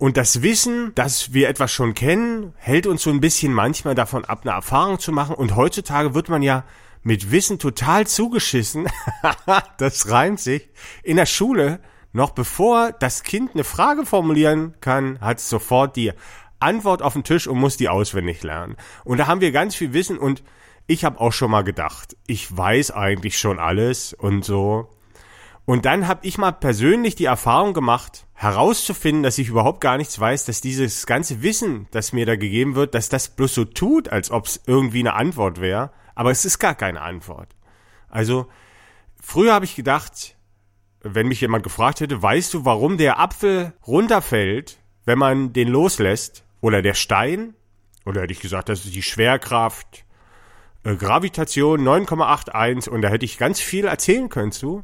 und 0.00 0.16
das 0.16 0.40
Wissen, 0.40 0.94
dass 0.94 1.34
wir 1.34 1.50
etwas 1.50 1.70
schon 1.70 1.92
kennen, 1.92 2.54
hält 2.56 2.86
uns 2.86 3.02
so 3.02 3.10
ein 3.10 3.20
bisschen 3.20 3.52
manchmal 3.52 3.94
davon 3.94 4.24
ab, 4.24 4.40
eine 4.44 4.52
Erfahrung 4.52 4.98
zu 4.98 5.12
machen. 5.12 5.34
Und 5.34 5.56
heutzutage 5.56 6.14
wird 6.14 6.30
man 6.30 6.40
ja 6.40 6.64
mit 7.02 7.30
Wissen 7.30 7.58
total 7.58 8.06
zugeschissen. 8.06 8.88
das 9.76 10.08
reimt 10.08 10.40
sich. 10.40 10.70
In 11.02 11.18
der 11.18 11.26
Schule 11.26 11.80
noch 12.14 12.30
bevor 12.30 12.92
das 12.92 13.24
Kind 13.24 13.50
eine 13.52 13.62
Frage 13.62 14.06
formulieren 14.06 14.74
kann, 14.80 15.20
hat 15.20 15.36
es 15.36 15.50
sofort 15.50 15.96
die 15.96 16.14
Antwort 16.60 17.02
auf 17.02 17.12
den 17.12 17.22
Tisch 17.22 17.46
und 17.46 17.58
muss 17.58 17.76
die 17.76 17.90
auswendig 17.90 18.42
lernen. 18.42 18.78
Und 19.04 19.18
da 19.18 19.26
haben 19.26 19.42
wir 19.42 19.52
ganz 19.52 19.74
viel 19.74 19.92
Wissen 19.92 20.16
und 20.16 20.42
ich 20.86 21.04
habe 21.04 21.20
auch 21.20 21.34
schon 21.34 21.50
mal 21.50 21.62
gedacht, 21.62 22.16
ich 22.26 22.56
weiß 22.56 22.92
eigentlich 22.92 23.38
schon 23.38 23.58
alles 23.58 24.14
und 24.14 24.46
so. 24.46 24.88
Und 25.70 25.84
dann 25.86 26.08
habe 26.08 26.26
ich 26.26 26.36
mal 26.36 26.50
persönlich 26.50 27.14
die 27.14 27.26
Erfahrung 27.26 27.74
gemacht, 27.74 28.26
herauszufinden, 28.34 29.22
dass 29.22 29.38
ich 29.38 29.50
überhaupt 29.50 29.80
gar 29.80 29.98
nichts 29.98 30.18
weiß, 30.18 30.44
dass 30.46 30.60
dieses 30.60 31.06
ganze 31.06 31.44
Wissen, 31.44 31.86
das 31.92 32.12
mir 32.12 32.26
da 32.26 32.34
gegeben 32.34 32.74
wird, 32.74 32.92
dass 32.96 33.08
das 33.08 33.28
bloß 33.28 33.54
so 33.54 33.64
tut, 33.64 34.08
als 34.08 34.32
ob 34.32 34.46
es 34.46 34.60
irgendwie 34.66 34.98
eine 34.98 35.14
Antwort 35.14 35.60
wäre. 35.60 35.92
Aber 36.16 36.32
es 36.32 36.44
ist 36.44 36.58
gar 36.58 36.74
keine 36.74 37.00
Antwort. 37.00 37.54
Also, 38.08 38.48
früher 39.22 39.54
habe 39.54 39.64
ich 39.64 39.76
gedacht, 39.76 40.36
wenn 41.02 41.28
mich 41.28 41.40
jemand 41.40 41.62
gefragt 41.62 42.00
hätte, 42.00 42.20
weißt 42.20 42.52
du, 42.52 42.64
warum 42.64 42.98
der 42.98 43.20
Apfel 43.20 43.72
runterfällt, 43.86 44.80
wenn 45.04 45.20
man 45.20 45.52
den 45.52 45.68
loslässt? 45.68 46.44
Oder 46.60 46.82
der 46.82 46.94
Stein? 46.94 47.54
Oder 48.04 48.22
hätte 48.22 48.32
ich 48.32 48.40
gesagt, 48.40 48.70
das 48.70 48.84
ist 48.86 48.96
die 48.96 49.04
Schwerkraft, 49.04 50.04
äh, 50.82 50.96
Gravitation 50.96 51.86
9,81 51.86 52.88
und 52.88 53.02
da 53.02 53.08
hätte 53.08 53.24
ich 53.24 53.38
ganz 53.38 53.60
viel 53.60 53.84
erzählen 53.84 54.28
können 54.28 54.50
zu. 54.50 54.82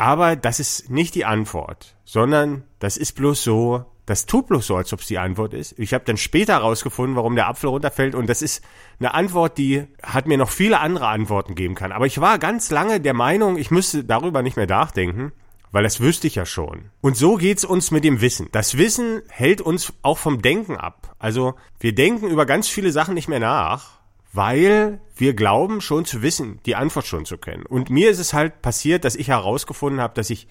Aber 0.00 0.34
das 0.34 0.60
ist 0.60 0.88
nicht 0.88 1.14
die 1.14 1.26
Antwort, 1.26 1.94
sondern 2.06 2.64
das 2.78 2.96
ist 2.96 3.16
bloß 3.16 3.44
so, 3.44 3.84
das 4.06 4.24
tut 4.24 4.46
bloß 4.46 4.66
so, 4.66 4.76
als 4.76 4.94
ob 4.94 5.00
es 5.00 5.08
die 5.08 5.18
Antwort 5.18 5.52
ist. 5.52 5.78
Ich 5.78 5.92
habe 5.92 6.06
dann 6.06 6.16
später 6.16 6.54
herausgefunden, 6.54 7.16
warum 7.16 7.34
der 7.36 7.48
Apfel 7.48 7.68
runterfällt 7.68 8.14
und 8.14 8.26
das 8.26 8.40
ist 8.40 8.64
eine 8.98 9.12
Antwort, 9.12 9.58
die 9.58 9.84
hat 10.02 10.26
mir 10.26 10.38
noch 10.38 10.48
viele 10.48 10.80
andere 10.80 11.08
Antworten 11.08 11.54
geben 11.54 11.74
kann. 11.74 11.92
Aber 11.92 12.06
ich 12.06 12.18
war 12.18 12.38
ganz 12.38 12.70
lange 12.70 12.98
der 12.98 13.12
Meinung, 13.12 13.58
ich 13.58 13.70
müsste 13.70 14.02
darüber 14.02 14.40
nicht 14.40 14.56
mehr 14.56 14.66
nachdenken, 14.66 15.32
weil 15.70 15.82
das 15.82 16.00
wüsste 16.00 16.28
ich 16.28 16.34
ja 16.34 16.46
schon. 16.46 16.88
Und 17.02 17.18
so 17.18 17.34
geht's 17.34 17.66
uns 17.66 17.90
mit 17.90 18.02
dem 18.02 18.22
Wissen. 18.22 18.48
Das 18.52 18.78
Wissen 18.78 19.20
hält 19.28 19.60
uns 19.60 19.92
auch 20.00 20.16
vom 20.16 20.40
Denken 20.40 20.78
ab. 20.78 21.14
Also 21.18 21.56
wir 21.78 21.94
denken 21.94 22.30
über 22.30 22.46
ganz 22.46 22.68
viele 22.68 22.90
Sachen 22.90 23.12
nicht 23.12 23.28
mehr 23.28 23.40
nach, 23.40 23.99
weil 24.32 25.00
wir 25.16 25.34
glauben 25.34 25.80
schon 25.80 26.04
zu 26.04 26.22
wissen, 26.22 26.60
die 26.66 26.76
Antwort 26.76 27.06
schon 27.06 27.24
zu 27.24 27.36
kennen. 27.36 27.66
Und 27.66 27.90
mir 27.90 28.10
ist 28.10 28.18
es 28.18 28.32
halt 28.32 28.62
passiert, 28.62 29.04
dass 29.04 29.16
ich 29.16 29.28
herausgefunden 29.28 30.00
habe, 30.00 30.14
dass 30.14 30.30
ich 30.30 30.46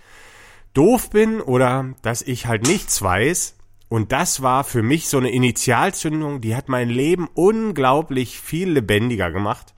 doof 0.74 1.10
bin 1.10 1.42
oder 1.42 1.94
dass 2.02 2.22
ich 2.22 2.46
halt 2.46 2.68
nichts 2.68 3.02
weiß. 3.02 3.56
Und 3.88 4.12
das 4.12 4.42
war 4.42 4.64
für 4.64 4.84
mich 4.84 5.08
so 5.08 5.18
eine 5.18 5.32
Initialzündung, 5.32 6.42
die 6.42 6.56
hat 6.56 6.70
mein 6.70 6.90
Leben 6.90 7.28
unglaublich 7.34 8.40
viel 8.40 8.70
lebendiger 8.70 9.32
gemacht, 9.32 9.74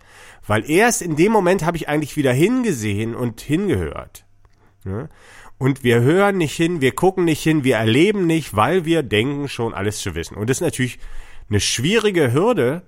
weil 0.46 0.70
erst 0.70 1.01
in 1.01 1.15
dem 1.15 1.31
Moment 1.31 1.63
habe 1.63 1.77
ich 1.77 1.88
eigentlich 1.88 2.17
wieder 2.17 2.34
hingesehen 2.34 3.15
und 3.15 3.39
hingehört. 3.39 4.25
Und 5.58 5.84
wir 5.84 6.01
hören 6.01 6.39
nicht 6.39 6.55
hin, 6.55 6.81
wir 6.81 6.93
gucken 6.93 7.24
nicht 7.24 7.41
hin, 7.41 7.63
wir 7.63 7.77
erleben 7.77 8.25
nicht, 8.25 8.55
weil 8.55 8.84
wir 8.84 9.03
denken 9.03 9.48
schon 9.48 9.74
alles 9.74 10.00
zu 10.00 10.15
wissen. 10.15 10.36
Und 10.36 10.50
das 10.50 10.58
ist 10.58 10.62
natürlich 10.62 11.00
eine 11.50 11.60
schwierige 11.60 12.34
Hürde, 12.34 12.81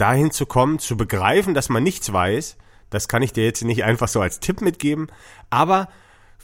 dahin 0.00 0.30
zu 0.30 0.46
kommen, 0.46 0.78
zu 0.78 0.96
begreifen, 0.96 1.54
dass 1.54 1.68
man 1.68 1.82
nichts 1.82 2.12
weiß. 2.12 2.56
Das 2.90 3.08
kann 3.08 3.22
ich 3.22 3.32
dir 3.32 3.44
jetzt 3.44 3.62
nicht 3.62 3.84
einfach 3.84 4.08
so 4.08 4.20
als 4.20 4.40
Tipp 4.40 4.60
mitgeben, 4.60 5.08
aber 5.48 5.88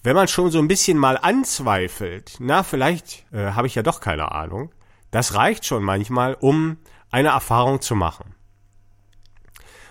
wenn 0.03 0.15
man 0.15 0.29
schon 0.29 0.53
so 0.53 0.61
ein 0.61 0.69
bisschen 0.69 0.99
mal 0.99 1.19
anzweifelt, 1.19 2.37
na, 2.39 2.63
vielleicht 2.63 3.27
äh, 3.33 3.53
habe 3.53 3.67
ich 3.67 3.75
ja 3.75 3.83
doch 3.83 4.01
keine 4.01 4.31
Ahnung, 4.31 4.71
das 5.11 5.35
reicht 5.35 5.65
schon 5.65 5.83
manchmal, 5.83 6.37
um 6.39 6.77
eine 7.11 7.31
Erfahrung 7.31 7.81
zu 7.81 7.97
machen. 7.97 8.35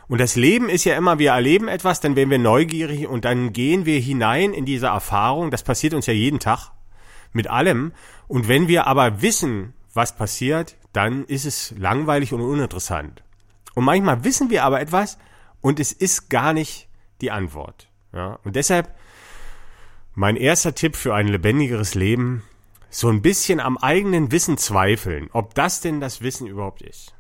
Und 0.08 0.22
das 0.22 0.36
Leben 0.36 0.70
ist 0.70 0.84
ja 0.84 0.96
immer, 0.96 1.20
wir 1.20 1.32
erleben 1.32 1.68
etwas, 1.68 2.00
dann 2.00 2.16
werden 2.16 2.30
wir 2.30 2.40
neugierig 2.40 3.08
und 3.08 3.26
dann 3.26 3.54
gehen 3.54 3.86
wir 3.86 4.00
hinein 4.00 4.54
in 4.54 4.66
diese 4.66 4.88
Erfahrung. 4.88 5.50
Das 5.50 5.64
passiert 5.64 5.94
uns 5.94 6.06
ja 6.06 6.14
jeden 6.14 6.40
Tag 6.40 6.72
mit 7.34 7.48
allem. 7.48 7.92
Und 8.28 8.48
wenn 8.48 8.68
wir 8.68 8.88
aber 8.88 9.22
wissen, 9.22 9.74
was 9.94 10.16
passiert, 10.16 10.78
dann 10.94 11.26
ist 11.26 11.46
es 11.46 11.74
langweilig 11.78 12.34
und 12.34 12.42
uninteressant. 12.42 13.24
Und 13.76 13.84
manchmal 13.84 14.24
wissen 14.24 14.50
wir 14.50 14.64
aber 14.64 14.82
etwas 14.82 15.20
und 15.62 15.80
es 15.80 15.92
ist 15.92 16.30
gar 16.30 16.54
nicht 16.54 16.90
die 17.22 17.32
Antwort. 17.32 17.90
Ja? 18.14 18.40
Und 18.44 18.56
deshalb 18.56 18.96
mein 20.16 20.38
erster 20.38 20.74
Tipp 20.74 20.96
für 20.96 21.14
ein 21.14 21.28
lebendigeres 21.28 21.94
Leben, 21.94 22.44
so 22.90 23.10
ein 23.10 23.22
bisschen 23.22 23.60
am 23.60 23.78
eigenen 23.78 24.32
Wissen 24.32 24.58
zweifeln, 24.58 25.30
ob 25.34 25.54
das 25.54 25.82
denn 25.82 26.00
das 26.00 26.22
Wissen 26.22 26.48
überhaupt 26.48 26.82
ist. 26.82 27.14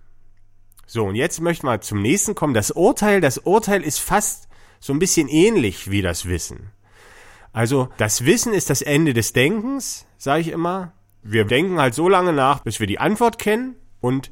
So, 0.87 1.05
und 1.05 1.15
jetzt 1.15 1.41
möchten 1.41 1.67
wir 1.67 1.81
zum 1.81 2.01
nächsten 2.01 2.35
kommen. 2.35 2.53
Das 2.53 2.71
Urteil, 2.71 3.19
das 3.19 3.39
Urteil 3.39 3.83
ist 3.83 3.99
fast 3.99 4.47
so 4.79 4.93
ein 4.93 4.99
bisschen 4.99 5.27
ähnlich 5.27 5.91
wie 5.91 6.01
das 6.01 6.27
Wissen. 6.27 6.71
Also, 7.51 7.89
das 7.97 8.25
Wissen 8.25 8.53
ist 8.53 8.69
das 8.69 8.81
Ende 8.81 9.13
des 9.13 9.33
Denkens, 9.33 10.05
sage 10.17 10.41
ich 10.41 10.49
immer. 10.49 10.93
Wir 11.23 11.43
denken 11.43 11.79
halt 11.79 11.95
so 11.95 12.07
lange 12.07 12.33
nach, 12.33 12.59
bis 12.59 12.79
wir 12.79 12.87
die 12.87 12.99
Antwort 12.99 13.39
kennen 13.39 13.75
und 13.99 14.31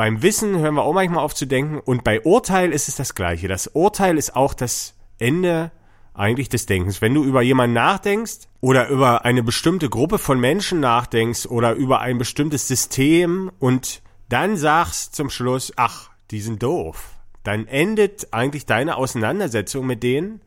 beim 0.00 0.22
Wissen 0.22 0.56
hören 0.56 0.76
wir 0.76 0.82
auch 0.84 0.94
manchmal 0.94 1.22
auf 1.22 1.34
zu 1.34 1.44
denken 1.44 1.78
und 1.78 2.04
bei 2.04 2.22
Urteil 2.22 2.72
ist 2.72 2.88
es 2.88 2.96
das 2.96 3.14
Gleiche. 3.14 3.48
Das 3.48 3.66
Urteil 3.66 4.16
ist 4.16 4.34
auch 4.34 4.54
das 4.54 4.94
Ende 5.18 5.72
eigentlich 6.14 6.48
des 6.48 6.64
Denkens. 6.64 7.02
Wenn 7.02 7.12
du 7.12 7.22
über 7.22 7.42
jemanden 7.42 7.74
nachdenkst 7.74 8.48
oder 8.62 8.88
über 8.88 9.26
eine 9.26 9.42
bestimmte 9.42 9.90
Gruppe 9.90 10.16
von 10.16 10.40
Menschen 10.40 10.80
nachdenkst 10.80 11.44
oder 11.44 11.74
über 11.74 12.00
ein 12.00 12.16
bestimmtes 12.16 12.66
System 12.66 13.50
und 13.58 14.00
dann 14.30 14.56
sagst 14.56 15.14
zum 15.14 15.28
Schluss, 15.28 15.70
ach, 15.76 16.08
die 16.30 16.40
sind 16.40 16.62
doof, 16.62 17.10
dann 17.42 17.66
endet 17.66 18.32
eigentlich 18.32 18.64
deine 18.64 18.96
Auseinandersetzung 18.96 19.84
mit 19.84 20.02
denen 20.02 20.40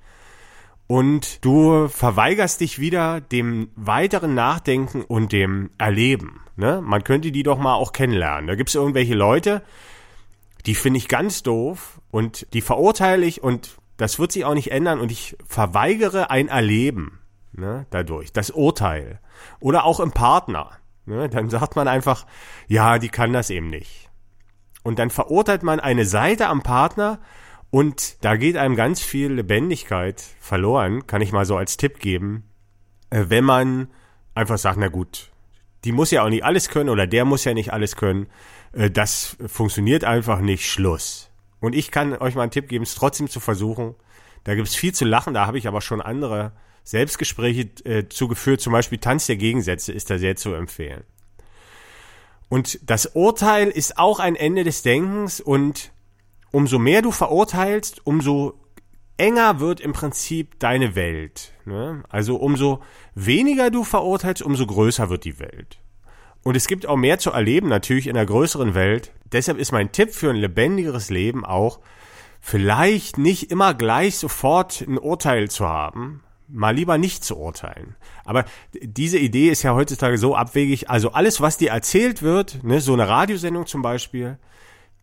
und 0.88 1.46
du 1.46 1.90
verweigerst 1.90 2.60
dich 2.60 2.80
wieder 2.80 3.22
dem 3.22 3.70
weiteren 3.76 4.34
Nachdenken 4.34 5.04
und 5.04 5.32
dem 5.32 5.70
Erleben. 5.78 6.43
Ne? 6.56 6.82
Man 6.82 7.04
könnte 7.04 7.32
die 7.32 7.44
doch 7.44 7.58
mal 7.58 7.76
auch 7.76 7.94
kennenlernen. 7.94 8.48
Da 8.48 8.56
gibt 8.56 8.70
es 8.70 8.76
irgendwelche 8.76 9.16
Leute, 9.16 9.62
die 10.66 10.76
finde 10.76 10.98
ich 10.98 11.08
ganz 11.08 11.44
doof 11.44 12.02
und 12.12 12.48
die 12.54 12.62
verurteile 12.62 13.26
ich 13.26 13.44
und 13.44 13.78
das 13.98 14.20
wird 14.20 14.32
sich 14.32 14.46
auch 14.46 14.54
nicht 14.54 14.72
ändern 14.72 15.00
und 15.00 15.12
ich 15.12 15.38
verweigere 15.46 16.30
ein 16.30 16.48
Erleben 16.48 17.20
ne, 17.54 17.86
dadurch, 17.90 18.32
das 18.32 18.50
Urteil. 18.50 19.20
Oder 19.60 19.86
auch 19.86 20.00
im 20.00 20.12
Partner. 20.12 20.72
Ne, 21.06 21.28
dann 21.30 21.50
sagt 21.50 21.76
man 21.76 21.88
einfach, 21.88 22.26
ja, 22.68 22.98
die 22.98 23.10
kann 23.10 23.34
das 23.34 23.50
eben 23.50 23.68
nicht. 23.68 24.10
Und 24.84 25.00
dann 25.00 25.10
verurteilt 25.10 25.64
man 25.64 25.80
eine 25.80 26.06
Seite 26.06 26.48
am 26.48 26.62
Partner 26.62 27.20
Und 27.74 28.24
da 28.24 28.36
geht 28.36 28.56
einem 28.56 28.76
ganz 28.76 29.02
viel 29.02 29.34
Lebendigkeit 29.34 30.22
verloren, 30.40 31.08
kann 31.08 31.24
ich 31.24 31.32
mal 31.32 31.46
so 31.46 31.58
als 31.58 31.76
Tipp 31.76 31.98
geben, 31.98 32.44
äh, 33.10 33.26
wenn 33.30 33.44
man 33.44 33.88
einfach 34.36 34.60
sagt, 34.60 34.78
na 34.78 34.90
gut, 34.90 35.32
die 35.84 35.92
muss 35.92 36.12
ja 36.12 36.24
auch 36.24 36.30
nicht 36.30 36.44
alles 36.44 36.70
können 36.70 36.90
oder 36.90 37.08
der 37.08 37.26
muss 37.26 37.44
ja 37.44 37.54
nicht 37.54 37.74
alles 37.74 37.96
können. 37.96 38.28
Äh, 38.74 38.90
das 38.90 39.38
funktioniert 39.48 40.04
einfach 40.04 40.40
nicht. 40.40 40.70
Schluss. 40.70 41.30
Und 41.60 41.76
ich 41.76 41.92
kann 41.92 42.16
euch 42.18 42.36
mal 42.36 42.44
einen 42.44 42.52
Tipp 42.52 42.68
geben, 42.68 42.84
es 42.84 42.96
trotzdem 42.96 43.30
zu 43.30 43.40
versuchen. 43.40 43.96
Da 44.44 44.56
gibt 44.56 44.68
es 44.68 44.76
viel 44.76 44.94
zu 44.94 45.06
lachen, 45.06 45.34
da 45.34 45.48
habe 45.48 45.58
ich 45.58 45.68
aber 45.68 45.80
schon 45.80 46.02
andere 46.02 46.52
Selbstgespräche 46.84 47.70
äh, 47.86 48.10
zugeführt. 48.10 48.60
Zum 48.60 48.74
Beispiel 48.74 48.98
Tanz 48.98 49.28
der 49.28 49.38
Gegensätze 49.38 49.94
ist 49.94 50.10
da 50.10 50.18
sehr 50.18 50.36
zu 50.36 50.54
empfehlen. 50.54 51.04
Und 52.50 52.80
das 52.84 53.08
Urteil 53.08 53.70
ist 53.70 53.98
auch 53.98 54.20
ein 54.20 54.36
Ende 54.36 54.64
des 54.64 54.84
Denkens 54.84 55.40
und 55.40 55.92
umso 56.52 56.78
mehr 56.78 57.02
du 57.02 57.12
verurteilst, 57.12 58.06
umso 58.06 58.60
enger 59.18 59.60
wird 59.60 59.80
im 59.80 59.94
Prinzip 59.94 60.60
deine 60.60 60.96
Welt. 60.96 61.54
Ne? 61.66 62.04
Also 62.10 62.36
umso 62.38 62.82
weniger 63.16 63.72
du 63.72 63.84
verurteilst, 63.84 64.42
umso 64.42 64.66
größer 64.66 65.10
wird 65.10 65.26
die 65.26 65.40
Welt. 65.40 65.80
Und 66.44 66.58
es 66.58 66.68
gibt 66.68 66.86
auch 66.86 66.98
mehr 66.98 67.20
zu 67.20 67.32
erleben, 67.32 67.70
natürlich 67.70 68.08
in 68.08 68.16
der 68.16 68.26
größeren 68.26 68.76
Welt. 68.76 69.12
Deshalb 69.32 69.58
ist 69.58 69.72
mein 69.72 69.92
Tipp 69.92 70.14
für 70.14 70.30
ein 70.30 70.36
lebendigeres 70.36 71.10
Leben 71.10 71.46
auch, 71.46 71.80
vielleicht 72.42 73.18
nicht 73.18 73.50
immer 73.50 73.74
gleich 73.74 74.18
sofort 74.18 74.82
ein 74.82 74.98
Urteil 74.98 75.50
zu 75.50 75.66
haben, 75.66 76.22
mal 76.50 76.76
lieber 76.76 76.98
nicht 76.98 77.24
zu 77.24 77.38
urteilen. 77.38 77.96
Aber 78.26 78.44
diese 78.82 79.18
Idee 79.18 79.50
ist 79.50 79.64
ja 79.64 79.74
heutzutage 79.74 80.18
so 80.18 80.36
abwegig. 80.36 80.90
Also 80.90 81.14
alles, 81.14 81.40
was 81.40 81.58
dir 81.58 81.72
erzählt 81.72 82.22
wird, 82.22 82.62
ne, 82.64 82.82
so 82.82 82.92
eine 82.92 83.08
Radiosendung 83.08 83.66
zum 83.66 83.82
Beispiel, 83.82 84.38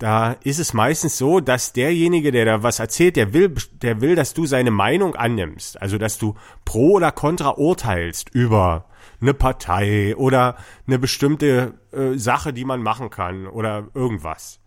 da 0.00 0.32
ist 0.44 0.58
es 0.58 0.72
meistens 0.72 1.18
so, 1.18 1.40
dass 1.40 1.74
derjenige, 1.74 2.32
der 2.32 2.46
da 2.46 2.62
was 2.62 2.78
erzählt, 2.78 3.16
der 3.16 3.34
will, 3.34 3.54
der 3.82 4.00
will, 4.00 4.14
dass 4.14 4.32
du 4.32 4.46
seine 4.46 4.70
Meinung 4.70 5.14
annimmst. 5.14 5.80
Also, 5.80 5.98
dass 5.98 6.16
du 6.16 6.36
pro 6.64 6.92
oder 6.92 7.12
contra 7.12 7.50
urteilst 7.50 8.30
über 8.30 8.86
eine 9.20 9.34
Partei 9.34 10.16
oder 10.16 10.56
eine 10.86 10.98
bestimmte 10.98 11.74
äh, 11.92 12.16
Sache, 12.16 12.54
die 12.54 12.64
man 12.64 12.82
machen 12.82 13.10
kann 13.10 13.46
oder 13.46 13.88
irgendwas. 13.92 14.60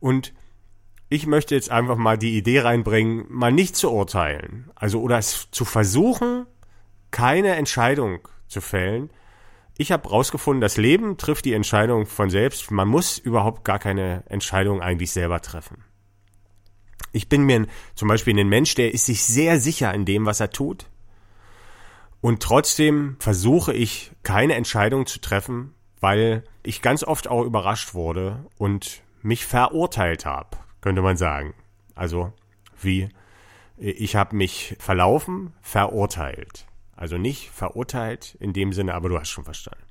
Und 0.00 0.32
ich 1.10 1.26
möchte 1.26 1.54
jetzt 1.54 1.70
einfach 1.70 1.96
mal 1.96 2.16
die 2.16 2.38
Idee 2.38 2.60
reinbringen, 2.60 3.26
mal 3.28 3.52
nicht 3.52 3.76
zu 3.76 3.92
urteilen. 3.92 4.70
Also, 4.74 5.02
oder 5.02 5.18
es 5.18 5.50
zu 5.50 5.66
versuchen, 5.66 6.46
keine 7.10 7.56
Entscheidung 7.56 8.26
zu 8.46 8.62
fällen, 8.62 9.10
ich 9.78 9.92
habe 9.92 10.08
rausgefunden, 10.10 10.60
das 10.60 10.76
Leben 10.76 11.16
trifft 11.16 11.44
die 11.44 11.52
Entscheidung 11.54 12.04
von 12.04 12.30
selbst. 12.30 12.70
Man 12.72 12.88
muss 12.88 13.16
überhaupt 13.16 13.64
gar 13.64 13.78
keine 13.78 14.24
Entscheidung 14.28 14.82
eigentlich 14.82 15.12
selber 15.12 15.40
treffen. 15.40 15.84
Ich 17.12 17.28
bin 17.28 17.44
mir 17.44 17.66
zum 17.94 18.08
Beispiel 18.08 18.38
ein 18.38 18.48
Mensch, 18.48 18.74
der 18.74 18.92
ist 18.92 19.06
sich 19.06 19.24
sehr 19.24 19.60
sicher 19.60 19.94
in 19.94 20.04
dem, 20.04 20.26
was 20.26 20.40
er 20.40 20.50
tut. 20.50 20.86
Und 22.20 22.42
trotzdem 22.42 23.16
versuche 23.20 23.72
ich 23.72 24.10
keine 24.24 24.54
Entscheidung 24.54 25.06
zu 25.06 25.20
treffen, 25.20 25.74
weil 26.00 26.42
ich 26.64 26.82
ganz 26.82 27.04
oft 27.04 27.28
auch 27.28 27.44
überrascht 27.44 27.94
wurde 27.94 28.44
und 28.58 29.02
mich 29.22 29.46
verurteilt 29.46 30.26
habe, 30.26 30.58
könnte 30.80 31.02
man 31.02 31.16
sagen. 31.16 31.54
Also 31.94 32.32
wie 32.80 33.10
ich 33.76 34.16
habe 34.16 34.34
mich 34.34 34.74
verlaufen, 34.80 35.52
verurteilt. 35.60 36.67
Also 36.98 37.16
nicht 37.16 37.50
verurteilt 37.50 38.36
in 38.40 38.52
dem 38.52 38.72
Sinne, 38.72 38.94
aber 38.94 39.08
du 39.08 39.18
hast 39.20 39.28
schon 39.28 39.44
verstanden. 39.44 39.84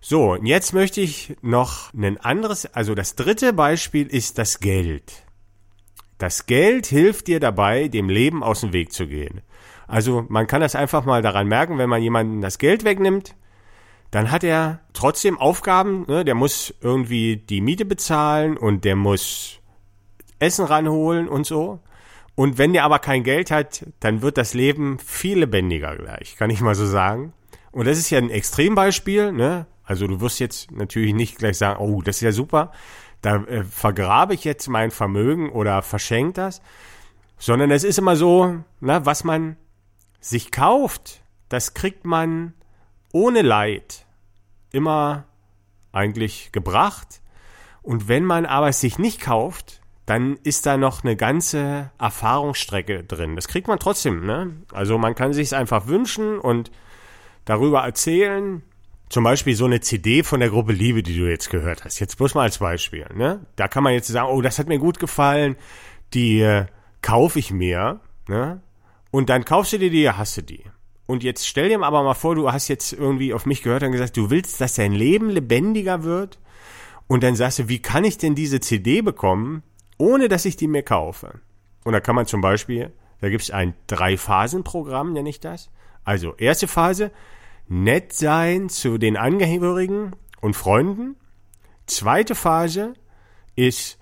So, 0.00 0.34
und 0.34 0.46
jetzt 0.46 0.72
möchte 0.72 1.00
ich 1.00 1.36
noch 1.42 1.92
ein 1.92 2.18
anderes, 2.18 2.66
also 2.66 2.94
das 2.94 3.16
dritte 3.16 3.52
Beispiel 3.52 4.06
ist 4.06 4.38
das 4.38 4.60
Geld. 4.60 5.24
Das 6.18 6.46
Geld 6.46 6.86
hilft 6.86 7.26
dir 7.26 7.40
dabei, 7.40 7.88
dem 7.88 8.08
Leben 8.08 8.44
aus 8.44 8.60
dem 8.60 8.72
Weg 8.72 8.92
zu 8.92 9.08
gehen. 9.08 9.42
Also 9.88 10.24
man 10.28 10.46
kann 10.46 10.60
das 10.60 10.76
einfach 10.76 11.04
mal 11.04 11.20
daran 11.20 11.48
merken, 11.48 11.78
wenn 11.78 11.88
man 11.88 12.00
jemanden 12.00 12.40
das 12.40 12.58
Geld 12.58 12.84
wegnimmt, 12.84 13.34
dann 14.12 14.30
hat 14.30 14.44
er 14.44 14.78
trotzdem 14.92 15.36
Aufgaben, 15.36 16.04
ne? 16.06 16.24
der 16.24 16.36
muss 16.36 16.72
irgendwie 16.80 17.38
die 17.38 17.60
Miete 17.60 17.84
bezahlen 17.84 18.56
und 18.56 18.84
der 18.84 18.94
muss 18.94 19.58
Essen 20.38 20.64
ranholen 20.64 21.28
und 21.28 21.44
so. 21.44 21.80
Und 22.36 22.58
wenn 22.58 22.74
der 22.74 22.84
aber 22.84 23.00
kein 23.00 23.24
Geld 23.24 23.50
hat, 23.50 23.84
dann 23.98 24.22
wird 24.22 24.38
das 24.38 24.54
Leben 24.54 24.98
viel 24.98 25.40
lebendiger 25.40 25.96
gleich, 25.96 26.36
kann 26.36 26.50
ich 26.50 26.60
mal 26.60 26.74
so 26.74 26.86
sagen. 26.86 27.32
Und 27.72 27.86
das 27.86 27.98
ist 27.98 28.10
ja 28.10 28.18
ein 28.18 28.30
Extrembeispiel, 28.30 29.32
ne? 29.32 29.66
Also 29.82 30.06
du 30.06 30.20
wirst 30.20 30.38
jetzt 30.38 30.70
natürlich 30.70 31.14
nicht 31.14 31.38
gleich 31.38 31.58
sagen, 31.58 31.80
oh, 31.80 32.02
das 32.02 32.16
ist 32.16 32.22
ja 32.22 32.32
super, 32.32 32.72
da 33.22 33.36
äh, 33.44 33.64
vergrabe 33.64 34.34
ich 34.34 34.44
jetzt 34.44 34.68
mein 34.68 34.90
Vermögen 34.90 35.50
oder 35.50 35.82
verschenke 35.82 36.34
das, 36.34 36.60
sondern 37.38 37.70
es 37.70 37.84
ist 37.84 37.98
immer 37.98 38.16
so, 38.16 38.58
na, 38.80 39.06
was 39.06 39.24
man 39.24 39.56
sich 40.20 40.52
kauft, 40.52 41.22
das 41.48 41.74
kriegt 41.74 42.04
man 42.04 42.52
ohne 43.12 43.42
Leid 43.42 44.06
immer 44.72 45.24
eigentlich 45.92 46.50
gebracht. 46.52 47.22
Und 47.82 48.08
wenn 48.08 48.24
man 48.24 48.44
aber 48.44 48.68
es 48.68 48.80
sich 48.80 48.98
nicht 48.98 49.20
kauft, 49.20 49.80
dann 50.06 50.38
ist 50.44 50.66
da 50.66 50.76
noch 50.76 51.02
eine 51.02 51.16
ganze 51.16 51.90
Erfahrungsstrecke 51.98 53.02
drin. 53.02 53.34
Das 53.34 53.48
kriegt 53.48 53.66
man 53.66 53.80
trotzdem, 53.80 54.24
ne? 54.24 54.52
Also 54.72 54.98
man 54.98 55.16
kann 55.16 55.32
sich 55.32 55.48
es 55.48 55.52
einfach 55.52 55.88
wünschen 55.88 56.38
und 56.38 56.70
darüber 57.44 57.80
erzählen. 57.80 58.62
Zum 59.08 59.24
Beispiel 59.24 59.54
so 59.54 59.66
eine 59.66 59.80
CD 59.80 60.22
von 60.22 60.40
der 60.40 60.50
Gruppe 60.50 60.72
Liebe, 60.72 61.02
die 61.02 61.16
du 61.16 61.28
jetzt 61.28 61.50
gehört 61.50 61.84
hast. 61.84 61.98
Jetzt 61.98 62.16
bloß 62.18 62.34
mal 62.34 62.42
als 62.42 62.58
Beispiel, 62.58 63.06
ne? 63.14 63.44
Da 63.56 63.66
kann 63.66 63.82
man 63.82 63.92
jetzt 63.92 64.06
sagen, 64.06 64.28
oh, 64.30 64.40
das 64.40 64.60
hat 64.60 64.68
mir 64.68 64.78
gut 64.78 65.00
gefallen, 65.00 65.56
die 66.14 66.40
äh, 66.40 66.66
kaufe 67.02 67.40
ich 67.40 67.50
mir, 67.50 68.00
ne? 68.28 68.60
Und 69.10 69.28
dann 69.28 69.44
kaufst 69.44 69.72
du 69.72 69.78
dir 69.78 69.90
die, 69.90 70.08
hast 70.08 70.36
du 70.36 70.42
die. 70.42 70.64
Und 71.06 71.24
jetzt 71.24 71.46
stell 71.46 71.68
dir 71.68 71.82
aber 71.82 72.02
mal 72.02 72.14
vor, 72.14 72.34
du 72.34 72.52
hast 72.52 72.68
jetzt 72.68 72.92
irgendwie 72.92 73.32
auf 73.32 73.46
mich 73.46 73.62
gehört 73.62 73.82
und 73.82 73.92
gesagt, 73.92 74.16
du 74.16 74.30
willst, 74.30 74.60
dass 74.60 74.74
dein 74.74 74.92
Leben 74.92 75.30
lebendiger 75.30 76.04
wird. 76.04 76.38
Und 77.06 77.22
dann 77.22 77.36
sagst 77.36 77.60
du, 77.60 77.68
wie 77.68 77.78
kann 77.80 78.04
ich 78.04 78.18
denn 78.18 78.34
diese 78.34 78.60
CD 78.60 79.02
bekommen, 79.02 79.62
ohne 79.98 80.28
dass 80.28 80.44
ich 80.44 80.56
die 80.56 80.68
mir 80.68 80.82
kaufe. 80.82 81.40
Und 81.84 81.92
da 81.92 82.00
kann 82.00 82.16
man 82.16 82.26
zum 82.26 82.40
Beispiel, 82.40 82.92
da 83.20 83.28
gibt 83.28 83.42
es 83.42 83.50
ein 83.50 83.74
Drei-Phasen-Programm, 83.86 85.12
nenne 85.12 85.28
ich 85.28 85.40
das. 85.40 85.70
Also 86.04 86.34
erste 86.36 86.68
Phase, 86.68 87.10
nett 87.68 88.12
sein 88.12 88.68
zu 88.68 88.98
den 88.98 89.16
Angehörigen 89.16 90.12
und 90.40 90.54
Freunden. 90.54 91.16
Zweite 91.86 92.34
Phase 92.34 92.94
ist 93.54 93.98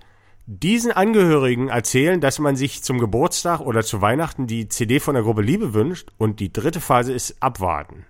diesen 0.46 0.92
Angehörigen 0.92 1.68
erzählen, 1.68 2.20
dass 2.20 2.38
man 2.38 2.56
sich 2.56 2.82
zum 2.82 2.98
Geburtstag 2.98 3.60
oder 3.60 3.82
zu 3.82 4.02
Weihnachten 4.02 4.46
die 4.46 4.68
CD 4.68 5.00
von 5.00 5.14
der 5.14 5.22
Gruppe 5.22 5.42
Liebe 5.42 5.72
wünscht. 5.72 6.10
Und 6.18 6.40
die 6.40 6.52
dritte 6.52 6.80
Phase 6.80 7.12
ist 7.12 7.42
abwarten. 7.42 8.04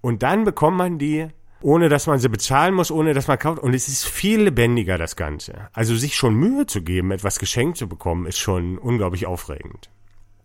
Und 0.00 0.22
dann 0.22 0.44
bekommt 0.44 0.76
man 0.76 0.98
die 0.98 1.28
ohne 1.62 1.88
dass 1.88 2.06
man 2.06 2.18
sie 2.18 2.28
bezahlen 2.28 2.74
muss, 2.74 2.90
ohne 2.90 3.14
dass 3.14 3.28
man 3.28 3.38
kauft. 3.38 3.62
Und 3.62 3.74
es 3.74 3.88
ist 3.88 4.04
viel 4.04 4.42
lebendiger, 4.42 4.98
das 4.98 5.16
Ganze. 5.16 5.68
Also 5.72 5.96
sich 5.96 6.16
schon 6.16 6.34
Mühe 6.34 6.66
zu 6.66 6.82
geben, 6.82 7.10
etwas 7.10 7.38
geschenkt 7.38 7.78
zu 7.78 7.88
bekommen, 7.88 8.26
ist 8.26 8.38
schon 8.38 8.78
unglaublich 8.78 9.26
aufregend. 9.26 9.90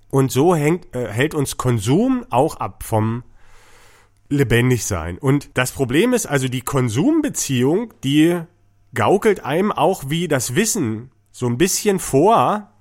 Und 0.09 0.31
so 0.31 0.55
hängt, 0.55 0.95
äh, 0.95 1.07
hält 1.11 1.33
uns 1.33 1.57
Konsum 1.57 2.25
auch 2.29 2.55
ab 2.57 2.83
vom 2.83 3.23
lebendig 4.29 4.85
sein. 4.85 5.17
Und 5.17 5.57
das 5.57 5.71
Problem 5.71 6.13
ist 6.13 6.25
also 6.25 6.47
die 6.47 6.61
Konsumbeziehung, 6.61 7.93
die 8.03 8.41
gaukelt 8.93 9.43
einem 9.43 9.71
auch 9.71 10.05
wie 10.07 10.27
das 10.27 10.55
Wissen 10.55 11.11
so 11.31 11.47
ein 11.47 11.57
bisschen 11.57 11.99
vor, 11.99 12.71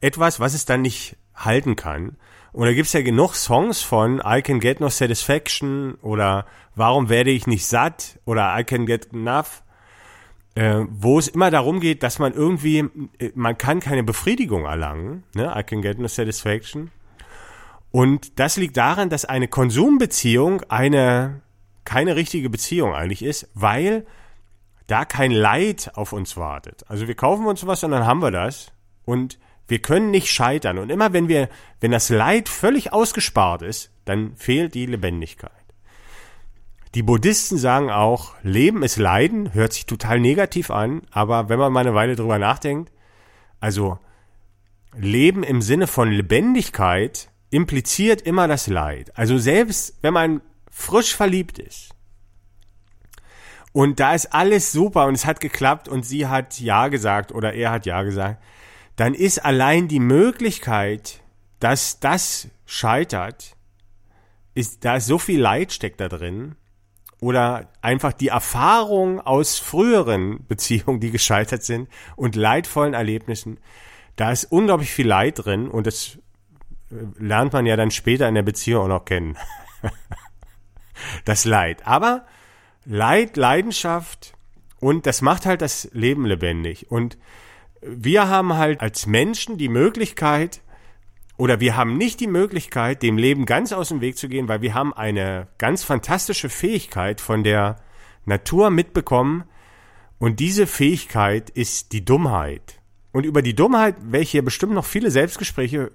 etwas, 0.00 0.40
was 0.40 0.54
es 0.54 0.64
dann 0.64 0.82
nicht 0.82 1.16
halten 1.34 1.76
kann. 1.76 2.16
Und 2.52 2.66
da 2.66 2.72
gibt's 2.72 2.92
ja 2.92 3.02
genug 3.02 3.34
Songs 3.34 3.82
von 3.82 4.22
I 4.24 4.42
Can 4.42 4.60
Get 4.60 4.80
No 4.80 4.88
Satisfaction 4.88 5.94
oder 6.02 6.46
Warum 6.78 7.08
werde 7.08 7.30
ich 7.30 7.48
nicht 7.48 7.66
satt 7.66 8.20
oder 8.24 8.56
I 8.56 8.62
Can 8.62 8.86
Get 8.86 9.12
Enough, 9.12 9.64
äh, 10.54 10.84
wo 10.88 11.18
es 11.18 11.26
immer 11.26 11.50
darum 11.50 11.80
geht, 11.80 12.04
dass 12.04 12.20
man 12.20 12.34
irgendwie, 12.34 12.88
äh, 13.18 13.32
man 13.34 13.58
kann 13.58 13.80
keine 13.80 14.04
Befriedigung 14.04 14.64
erlangen, 14.64 15.24
ne? 15.34 15.52
I 15.56 15.64
Can 15.64 15.82
Get 15.82 15.98
No 15.98 16.06
Satisfaction. 16.06 16.92
Und 17.90 18.38
das 18.38 18.56
liegt 18.56 18.76
daran, 18.76 19.10
dass 19.10 19.24
eine 19.24 19.48
Konsumbeziehung 19.48 20.62
eine 20.68 21.42
keine 21.84 22.14
richtige 22.14 22.48
Beziehung 22.48 22.94
eigentlich 22.94 23.24
ist, 23.24 23.48
weil 23.54 24.06
da 24.86 25.04
kein 25.04 25.32
Leid 25.32 25.90
auf 25.94 26.12
uns 26.12 26.36
wartet. 26.36 26.84
Also 26.86 27.08
wir 27.08 27.16
kaufen 27.16 27.46
uns 27.46 27.66
was 27.66 27.82
und 27.82 27.90
dann 27.90 28.06
haben 28.06 28.22
wir 28.22 28.30
das 28.30 28.70
und 29.04 29.38
wir 29.68 29.80
können 29.80 30.10
nicht 30.10 30.30
scheitern. 30.30 30.78
Und 30.78 30.90
immer 30.90 31.12
wenn 31.12 31.28
wir, 31.28 31.48
wenn 31.80 31.90
das 31.90 32.08
Leid 32.08 32.48
völlig 32.48 32.92
ausgespart 32.92 33.62
ist, 33.62 33.90
dann 34.04 34.34
fehlt 34.36 34.74
die 34.74 34.86
Lebendigkeit. 34.86 35.52
Die 36.94 37.02
Buddhisten 37.02 37.58
sagen 37.58 37.90
auch, 37.90 38.34
Leben 38.42 38.82
ist 38.82 38.96
Leiden, 38.96 39.52
hört 39.52 39.74
sich 39.74 39.84
total 39.84 40.20
negativ 40.20 40.70
an, 40.70 41.02
aber 41.10 41.50
wenn 41.50 41.58
man 41.58 41.72
mal 41.72 41.80
eine 41.80 41.94
Weile 41.94 42.16
drüber 42.16 42.38
nachdenkt, 42.38 42.90
also 43.60 43.98
Leben 44.96 45.42
im 45.42 45.60
Sinne 45.60 45.86
von 45.86 46.10
Lebendigkeit 46.10 47.28
impliziert 47.50 48.22
immer 48.22 48.48
das 48.48 48.68
Leid. 48.68 49.16
Also 49.16 49.36
selbst 49.36 49.98
wenn 50.00 50.14
man 50.14 50.40
frisch 50.70 51.14
verliebt 51.14 51.58
ist 51.58 51.90
und 53.72 54.00
da 54.00 54.14
ist 54.14 54.32
alles 54.32 54.72
super 54.72 55.06
und 55.06 55.14
es 55.14 55.26
hat 55.26 55.40
geklappt 55.40 55.88
und 55.88 56.04
sie 56.04 56.26
hat 56.26 56.58
Ja 56.58 56.88
gesagt 56.88 57.32
oder 57.32 57.52
er 57.52 57.70
hat 57.70 57.84
Ja 57.84 58.02
gesagt, 58.02 58.42
dann 58.98 59.14
ist 59.14 59.44
allein 59.44 59.86
die 59.86 60.00
Möglichkeit, 60.00 61.22
dass 61.60 62.00
das 62.00 62.48
scheitert, 62.66 63.56
ist, 64.54 64.84
da 64.84 64.96
ist 64.96 65.06
so 65.06 65.18
viel 65.18 65.40
Leid 65.40 65.72
steckt 65.72 66.00
da 66.00 66.08
drin, 66.08 66.56
oder 67.20 67.68
einfach 67.80 68.12
die 68.12 68.28
Erfahrung 68.28 69.20
aus 69.20 69.60
früheren 69.60 70.44
Beziehungen, 70.48 70.98
die 70.98 71.12
gescheitert 71.12 71.62
sind 71.62 71.88
und 72.16 72.34
leidvollen 72.34 72.94
Erlebnissen, 72.94 73.60
da 74.16 74.32
ist 74.32 74.46
unglaublich 74.46 74.90
viel 74.90 75.06
Leid 75.06 75.44
drin 75.44 75.68
und 75.68 75.86
das 75.86 76.18
äh, 76.90 76.96
lernt 77.18 77.52
man 77.52 77.66
ja 77.66 77.76
dann 77.76 77.92
später 77.92 78.28
in 78.28 78.34
der 78.34 78.42
Beziehung 78.42 78.82
auch 78.82 78.88
noch 78.88 79.04
kennen. 79.04 79.36
das 81.24 81.44
Leid. 81.44 81.86
Aber 81.86 82.26
Leid, 82.84 83.36
Leidenschaft 83.36 84.34
und 84.80 85.06
das 85.06 85.22
macht 85.22 85.46
halt 85.46 85.62
das 85.62 85.88
Leben 85.92 86.26
lebendig. 86.26 86.90
Und 86.90 87.16
wir 87.82 88.28
haben 88.28 88.54
halt 88.54 88.80
als 88.80 89.06
Menschen 89.06 89.58
die 89.58 89.68
Möglichkeit, 89.68 90.60
oder 91.36 91.60
wir 91.60 91.76
haben 91.76 91.96
nicht 91.96 92.18
die 92.18 92.26
Möglichkeit, 92.26 93.02
dem 93.02 93.16
Leben 93.16 93.46
ganz 93.46 93.72
aus 93.72 93.90
dem 93.90 94.00
Weg 94.00 94.18
zu 94.18 94.28
gehen, 94.28 94.48
weil 94.48 94.60
wir 94.60 94.74
haben 94.74 94.92
eine 94.92 95.46
ganz 95.58 95.84
fantastische 95.84 96.48
Fähigkeit 96.48 97.20
von 97.20 97.44
der 97.44 97.76
Natur 98.24 98.70
mitbekommen. 98.70 99.44
Und 100.18 100.40
diese 100.40 100.66
Fähigkeit 100.66 101.48
ist 101.50 101.92
die 101.92 102.04
Dummheit. 102.04 102.80
Und 103.12 103.24
über 103.24 103.40
die 103.40 103.54
Dummheit 103.54 103.96
werde 104.00 104.24
ich 104.24 104.32
hier 104.32 104.44
bestimmt 104.44 104.74
noch 104.74 104.84
viele 104.84 105.12
Selbstgespräche 105.12 105.92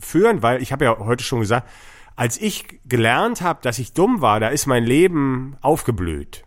führen, 0.00 0.42
weil 0.42 0.60
ich 0.60 0.72
habe 0.72 0.84
ja 0.84 0.98
heute 0.98 1.22
schon 1.22 1.40
gesagt, 1.40 1.68
als 2.16 2.36
ich 2.40 2.80
gelernt 2.84 3.40
habe, 3.40 3.60
dass 3.62 3.78
ich 3.78 3.92
dumm 3.92 4.20
war, 4.20 4.40
da 4.40 4.48
ist 4.48 4.66
mein 4.66 4.84
Leben 4.84 5.56
aufgeblüht. 5.60 6.44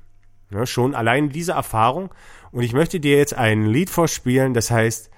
Ja, 0.52 0.66
schon 0.66 0.94
allein 0.94 1.30
diese 1.30 1.54
Erfahrung. 1.54 2.14
Und 2.56 2.64
ich 2.64 2.72
möchte 2.72 3.02
dir 3.02 3.18
jetzt 3.18 3.34
ein 3.34 3.66
Lied 3.66 3.90
vorspielen, 3.90 4.54
das 4.54 4.72
heißt, 4.72 5.10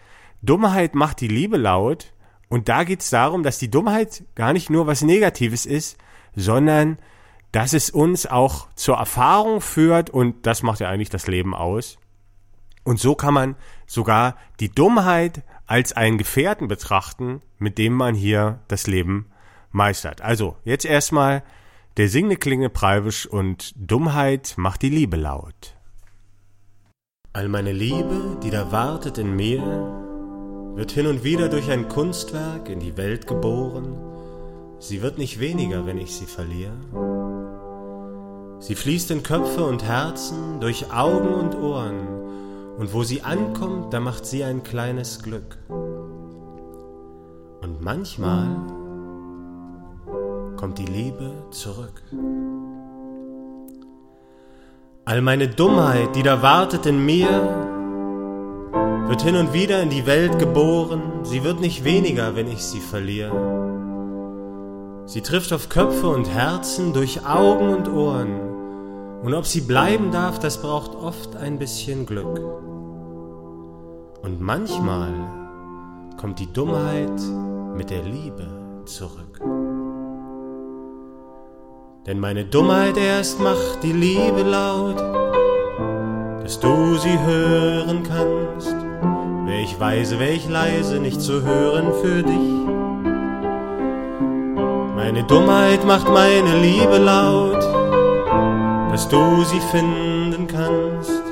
Dummheit 0.42 0.96
macht 0.96 1.22
die 1.22 1.28
Liebe 1.28 1.58
laut. 1.58 2.12
Und 2.50 2.68
da 2.68 2.84
geht 2.84 3.02
es 3.02 3.12
darum, 3.12 3.44
dass 3.44 3.60
die 3.60 3.70
Dummheit 3.70 4.24
gar 4.34 4.54
nicht 4.54 4.72
nur 4.72 4.88
was 4.88 5.04
Negatives 5.04 5.68
ist, 5.68 6.00
sondern 6.36 6.98
dass 7.52 7.74
es 7.74 7.92
uns 7.92 8.26
auch 8.26 8.70
zur 8.74 8.98
Erfahrung 8.98 9.62
führt 9.62 10.10
und 10.10 10.48
das 10.48 10.64
macht 10.64 10.80
ja 10.80 10.90
eigentlich 10.90 11.12
das 11.12 11.28
Leben 11.28 11.54
aus. 11.54 12.00
Und 12.84 13.00
so 13.00 13.14
kann 13.14 13.36
man 13.36 13.56
sogar 13.86 14.36
die 14.60 14.70
Dummheit 14.70 15.44
als 15.68 15.94
einen 15.94 16.18
Gefährten 16.18 16.68
betrachten, 16.68 17.44
mit 17.60 17.78
dem 17.78 17.94
man 17.94 18.16
hier 18.16 18.62
das 18.68 18.88
Leben 18.88 19.28
meistert. 19.70 20.24
Also, 20.24 20.58
jetzt 20.64 20.86
erstmal 20.86 21.44
der 21.98 22.10
singende 22.10 22.38
Klinge 22.38 22.72
Preibisch 22.72 23.28
und 23.28 23.74
Dummheit 23.76 24.56
macht 24.58 24.82
die 24.82 24.90
Liebe 24.90 25.18
laut. 25.18 25.77
All 27.34 27.50
meine 27.50 27.72
Liebe, 27.72 28.38
die 28.42 28.50
da 28.50 28.72
wartet 28.72 29.18
in 29.18 29.36
mir, 29.36 29.62
wird 30.76 30.92
hin 30.92 31.08
und 31.08 31.24
wieder 31.24 31.50
durch 31.50 31.70
ein 31.70 31.88
Kunstwerk 31.88 32.70
in 32.70 32.80
die 32.80 32.98
Welt 32.98 33.28
geboren. 33.28 33.98
Sie 34.80 35.02
wird 35.02 35.18
nicht 35.18 35.40
weniger, 35.40 35.86
wenn 35.86 35.98
ich 35.98 36.16
sie 36.16 36.26
verliere. 36.26 36.74
Sie 38.60 38.76
fließt 38.76 39.12
in 39.12 39.24
Köpfe 39.24 39.66
und 39.66 39.84
Herzen, 39.84 40.60
durch 40.60 40.92
Augen 40.92 41.34
und 41.34 41.56
Ohren, 41.56 42.08
und 42.78 42.94
wo 42.94 43.04
sie 43.04 43.22
ankommt, 43.22 43.94
da 43.94 44.00
macht 44.00 44.26
sie 44.26 44.44
ein 44.44 44.64
kleines 44.64 45.22
Glück. 45.22 45.58
Und 47.62 47.82
manchmal 47.82 48.48
kommt 50.58 50.80
die 50.80 50.86
Liebe 50.86 51.34
zurück. 51.52 52.02
All 55.08 55.22
meine 55.22 55.48
Dummheit, 55.48 56.18
die 56.18 56.22
da 56.22 56.42
wartet 56.42 56.86
in 56.86 57.06
mir, 57.06 57.30
wird 59.08 59.22
hin 59.22 59.38
und 59.38 59.54
wieder 59.54 59.82
in 59.82 59.90
die 59.90 60.06
Welt 60.06 60.38
geboren, 60.38 61.24
sie 61.24 61.46
wird 61.46 61.62
nicht 61.62 61.86
weniger, 61.86 62.36
wenn 62.36 62.52
ich 62.52 62.62
sie 62.62 62.82
verliere. 62.82 63.32
Sie 65.06 65.22
trifft 65.22 65.54
auf 65.54 65.70
Köpfe 65.70 66.10
und 66.10 66.30
Herzen 66.30 66.92
durch 66.92 67.26
Augen 67.26 67.74
und 67.74 67.88
Ohren, 67.88 69.22
und 69.24 69.34
ob 69.34 69.46
sie 69.46 69.62
bleiben 69.62 70.12
darf, 70.12 70.40
das 70.40 70.62
braucht 70.62 70.94
oft 70.94 71.38
ein 71.38 71.58
bisschen 71.58 72.06
Glück. 72.06 72.42
Und 74.24 74.42
manchmal 74.42 75.14
kommt 76.18 76.40
die 76.40 76.52
Dummheit 76.52 77.22
mit 77.78 77.92
der 77.92 78.04
Liebe 78.04 78.84
zurück. 78.84 79.40
Denn 82.08 82.20
meine 82.20 82.46
Dummheit 82.46 82.98
erst 82.98 83.40
macht 83.40 83.84
die 83.84 83.94
Liebe 83.94 84.42
laut, 84.42 84.98
dass 86.42 86.60
du 86.60 86.96
sie 86.96 87.20
hören 87.20 88.04
kannst 88.04 88.76
Wär 89.48 89.62
ich 89.62 89.80
weise, 89.80 90.20
wär 90.20 90.34
ich 90.34 90.48
leise, 90.50 91.00
nicht 91.00 91.22
zu 91.22 91.42
hören 91.42 91.94
für 92.02 92.22
dich. 92.22 92.50
Meine 94.96 95.24
Dummheit 95.24 95.86
macht 95.86 96.10
meine 96.10 96.60
Liebe 96.62 96.98
laut, 96.98 97.64
dass 98.92 99.08
du 99.08 99.44
sie 99.46 99.62
finden 99.72 100.48
kannst 100.48 101.24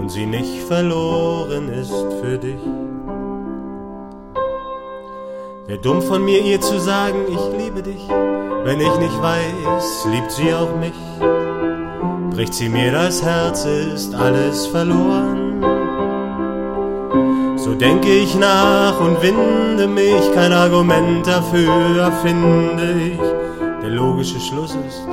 und 0.00 0.10
sie 0.10 0.24
nicht 0.24 0.62
verloren 0.62 1.68
ist 1.68 1.94
für 2.22 2.38
dich. 2.38 2.60
Wär 5.66 5.76
dumm 5.76 6.00
von 6.00 6.24
mir, 6.24 6.42
ihr 6.42 6.62
zu 6.62 6.80
sagen, 6.80 7.18
ich 7.28 7.62
liebe 7.62 7.82
dich, 7.82 8.08
wenn 8.64 8.80
ich 8.80 8.96
nicht 8.98 9.22
weiß, 9.22 10.06
liebt 10.10 10.30
sie 10.30 10.52
auch 10.54 10.74
mich. 10.76 10.92
Bricht 12.30 12.54
sie 12.54 12.68
mir 12.68 12.92
das 12.92 13.22
Herz, 13.22 13.64
ist 13.64 14.14
alles 14.14 14.66
verloren. 14.66 15.62
So 17.56 17.74
denke 17.74 18.08
ich 18.08 18.34
nach 18.36 18.98
und 19.00 19.20
winde 19.22 19.86
mich, 19.86 20.32
kein 20.34 20.52
Argument 20.52 21.26
dafür 21.26 21.98
erfinde 21.98 22.92
ich. 23.12 23.20
Der 23.82 23.90
logische 23.90 24.40
Schluss 24.40 24.76
ist, 24.86 25.06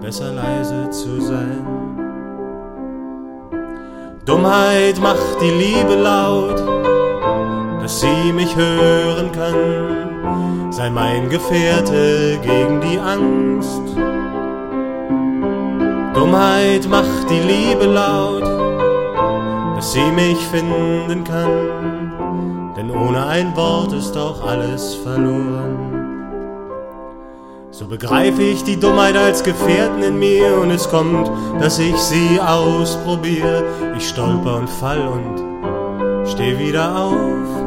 besser 0.00 0.32
leise 0.32 0.90
zu 0.90 1.20
sein. 1.20 1.80
Dummheit 4.24 5.00
macht 5.00 5.40
die 5.40 5.50
Liebe 5.50 5.94
laut, 5.94 6.62
dass 7.80 8.00
sie 8.00 8.32
mich 8.32 8.54
hören 8.54 9.32
kann. 9.32 10.09
Sei 10.70 10.90
mein 10.90 11.28
Gefährte 11.28 12.38
gegen 12.42 12.80
die 12.80 12.98
Angst. 12.98 13.82
Dummheit 16.14 16.88
macht 16.88 17.30
die 17.30 17.40
Liebe 17.40 17.86
laut 17.86 18.60
dass 19.80 19.94
sie 19.94 20.12
mich 20.12 20.36
finden 20.48 21.24
kann, 21.24 22.74
denn 22.76 22.90
ohne 22.90 23.26
ein 23.26 23.56
Wort 23.56 23.94
ist 23.94 24.12
doch 24.12 24.46
alles 24.46 24.94
verloren. 24.94 25.94
So 27.70 27.86
begreife 27.86 28.42
ich 28.42 28.62
die 28.62 28.78
Dummheit 28.78 29.16
als 29.16 29.42
Gefährten 29.42 30.02
in 30.02 30.18
mir 30.18 30.58
und 30.60 30.70
es 30.70 30.86
kommt, 30.90 31.30
dass 31.58 31.78
ich 31.78 31.96
sie 31.96 32.38
ausprobiere. 32.38 33.64
Ich 33.96 34.06
stolper 34.06 34.56
und 34.56 34.68
fall 34.68 35.00
und 35.00 36.28
steh 36.28 36.58
wieder 36.58 36.94
auf. 36.94 37.59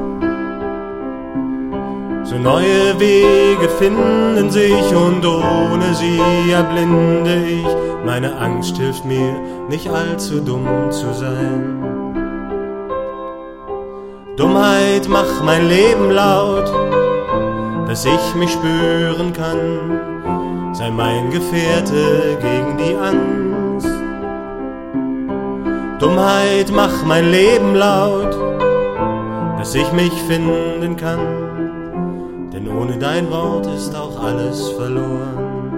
So 2.33 2.39
neue 2.39 2.99
Wege 2.99 3.69
finden 3.77 4.49
sich 4.49 4.95
und 4.95 5.23
ohne 5.23 5.93
sie 5.93 6.51
erblinde 6.51 7.45
ich. 7.45 7.67
Meine 8.03 8.35
Angst 8.37 8.75
hilft 8.75 9.05
mir, 9.05 9.35
nicht 9.69 9.87
allzu 9.87 10.39
dumm 10.41 10.67
zu 10.89 11.13
sein. 11.13 11.83
Dummheit 14.35 15.07
mach 15.07 15.43
mein 15.43 15.67
Leben 15.67 16.09
laut, 16.09 16.73
dass 17.87 18.03
ich 18.03 18.35
mich 18.35 18.51
spüren 18.51 19.31
kann. 19.31 20.73
Sei 20.73 20.89
mein 20.89 21.29
Gefährte 21.29 22.39
gegen 22.41 22.77
die 22.79 22.95
Angst. 22.95 23.93
Dummheit 25.99 26.71
mach 26.73 27.05
mein 27.05 27.29
Leben 27.29 27.75
laut, 27.75 28.35
dass 29.59 29.75
ich 29.75 29.91
mich 29.91 30.13
finden 30.23 30.97
kann. 30.97 31.52
Ohne 32.79 32.97
dein 32.97 33.29
Wort 33.31 33.65
ist 33.67 33.95
auch 33.95 34.21
alles 34.23 34.69
verloren. 34.69 35.71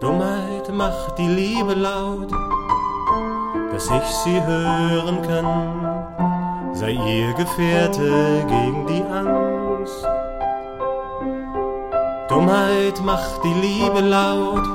Dummheit 0.00 0.68
macht 0.72 1.18
die 1.18 1.28
Liebe 1.28 1.74
laut, 1.74 2.30
dass 3.72 3.86
ich 3.86 4.06
sie 4.24 4.42
hören 4.44 5.22
kann 5.22 5.82
sei 6.82 6.92
ihr 6.92 7.32
Gefährte 7.34 8.44
gegen 8.48 8.86
die 8.86 9.02
Angst. 9.02 10.04
Dummheit 12.28 13.00
macht 13.04 13.44
die 13.44 13.54
Liebe 13.54 14.00
laut, 14.00 14.66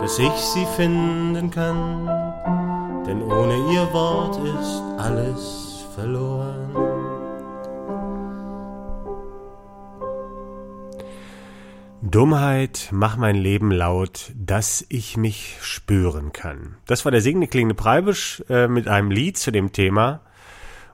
dass 0.00 0.18
ich 0.18 0.32
sie 0.32 0.66
finden 0.76 1.50
kann, 1.50 2.06
denn 3.06 3.22
ohne 3.22 3.56
ihr 3.72 3.90
Wort 3.92 4.36
ist 4.38 4.82
alles 4.98 5.84
verloren. 5.94 6.81
Dummheit, 12.04 12.88
mach 12.90 13.16
mein 13.16 13.36
Leben 13.36 13.70
laut, 13.70 14.32
dass 14.34 14.84
ich 14.88 15.16
mich 15.16 15.56
spüren 15.60 16.32
kann. 16.32 16.74
Das 16.86 17.04
war 17.04 17.12
der 17.12 17.20
singende 17.20 17.46
klingende 17.46 17.76
Preibisch 17.76 18.42
äh, 18.50 18.66
mit 18.66 18.88
einem 18.88 19.12
Lied 19.12 19.38
zu 19.38 19.52
dem 19.52 19.70
Thema. 19.70 20.20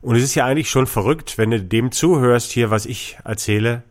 Und 0.03 0.17
es 0.17 0.23
ist 0.23 0.35
ja 0.35 0.45
eigentlich 0.45 0.69
schon 0.69 0.87
verrückt, 0.87 1.39
wenn 1.39 1.51
du 1.51 1.63
dem 1.63 1.93
zuhörst 1.93 2.53
hier, 2.53 2.71
was 2.71 2.85
ich 2.85 3.17
erzähle. 3.25 3.85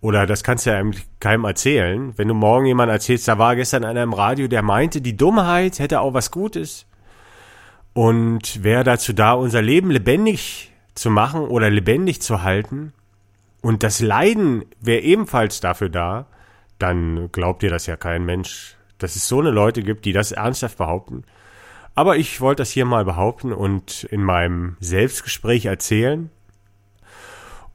Oder 0.00 0.26
das 0.26 0.42
kannst 0.42 0.66
du 0.66 0.70
ja 0.70 0.82
keinem 1.20 1.44
erzählen. 1.44 2.14
Wenn 2.16 2.26
du 2.26 2.34
morgen 2.34 2.66
jemand 2.66 2.90
erzählst, 2.90 3.28
da 3.28 3.38
war 3.38 3.54
gestern 3.54 3.84
einer 3.84 4.02
im 4.02 4.12
Radio, 4.12 4.48
der 4.48 4.62
meinte, 4.62 5.00
die 5.00 5.16
Dummheit 5.16 5.78
hätte 5.78 6.00
auch 6.00 6.14
was 6.14 6.32
Gutes. 6.32 6.84
Und 7.92 8.64
wäre 8.64 8.82
dazu 8.82 9.12
da, 9.12 9.34
unser 9.34 9.62
Leben 9.62 9.92
lebendig 9.92 10.72
zu 10.96 11.10
machen 11.10 11.42
oder 11.42 11.70
lebendig 11.70 12.20
zu 12.22 12.42
halten. 12.42 12.92
Und 13.62 13.84
das 13.84 14.00
Leiden 14.00 14.64
wäre 14.80 15.02
ebenfalls 15.02 15.60
dafür 15.60 15.90
da. 15.90 16.26
Dann 16.80 17.30
glaubt 17.30 17.62
dir 17.62 17.70
das 17.70 17.86
ja 17.86 17.96
kein 17.96 18.24
Mensch, 18.24 18.74
dass 18.98 19.14
es 19.14 19.28
so 19.28 19.38
eine 19.38 19.50
Leute 19.50 19.82
gibt, 19.82 20.06
die 20.06 20.12
das 20.12 20.32
ernsthaft 20.32 20.78
behaupten. 20.78 21.24
Aber 21.94 22.16
ich 22.16 22.40
wollte 22.40 22.62
das 22.62 22.70
hier 22.70 22.86
mal 22.86 23.04
behaupten 23.04 23.52
und 23.52 24.04
in 24.04 24.22
meinem 24.22 24.76
Selbstgespräch 24.80 25.66
erzählen. 25.66 26.30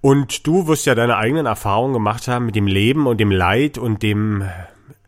Und 0.01 0.47
du 0.47 0.67
wirst 0.67 0.87
ja 0.87 0.95
deine 0.95 1.17
eigenen 1.17 1.45
Erfahrungen 1.45 1.93
gemacht 1.93 2.27
haben 2.27 2.47
mit 2.47 2.55
dem 2.55 2.65
Leben 2.65 3.05
und 3.05 3.19
dem 3.19 3.31
Leid 3.31 3.77
und 3.77 4.01
dem, 4.01 4.43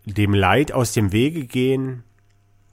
dem 0.06 0.34
Leid 0.34 0.72
aus 0.72 0.94
dem 0.94 1.12
Wege 1.12 1.46
gehen. 1.46 2.04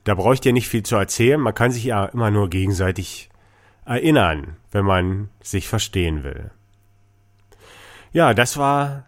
Da 0.05 0.15
brauche 0.15 0.35
ich 0.35 0.41
dir 0.41 0.53
nicht 0.53 0.69
viel 0.69 0.83
zu 0.83 0.97
erzählen. 0.97 1.41
Man 1.41 1.55
kann 1.55 1.71
sich 1.71 1.85
ja 1.85 2.05
immer 2.05 2.31
nur 2.31 2.51
gegenseitig 2.51 3.31
erinnern, 3.87 4.57
wenn 4.73 4.85
man 4.85 5.31
sich 5.43 5.69
verstehen 5.69 6.23
will. 6.23 6.51
Ja, 8.13 8.35
das 8.35 8.59
war 8.59 9.07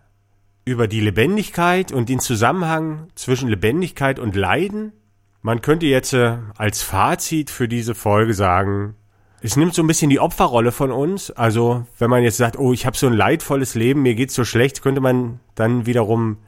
über 0.66 0.88
die 0.88 1.00
Lebendigkeit 1.00 1.92
und 1.92 2.08
den 2.08 2.18
Zusammenhang 2.18 3.08
zwischen 3.14 3.48
Lebendigkeit 3.48 4.18
und 4.18 4.34
Leiden. 4.34 4.92
Man 5.40 5.62
könnte 5.62 5.86
jetzt 5.86 6.12
äh, 6.12 6.38
als 6.56 6.82
Fazit 6.82 7.50
für 7.50 7.68
diese 7.68 7.94
Folge 7.94 8.34
sagen, 8.34 8.96
es 9.40 9.56
nimmt 9.56 9.74
so 9.74 9.82
ein 9.82 9.86
bisschen 9.86 10.10
die 10.10 10.18
Opferrolle 10.18 10.72
von 10.72 10.90
uns. 10.90 11.30
Also 11.30 11.86
wenn 11.98 12.10
man 12.10 12.24
jetzt 12.24 12.36
sagt, 12.36 12.58
oh, 12.58 12.72
ich 12.72 12.84
habe 12.84 12.96
so 12.96 13.06
ein 13.06 13.12
leidvolles 13.12 13.76
Leben, 13.76 14.02
mir 14.02 14.16
geht's 14.16 14.34
so 14.34 14.44
schlecht, 14.44 14.82
könnte 14.82 15.00
man 15.00 15.38
dann 15.54 15.86
wiederum 15.86 16.38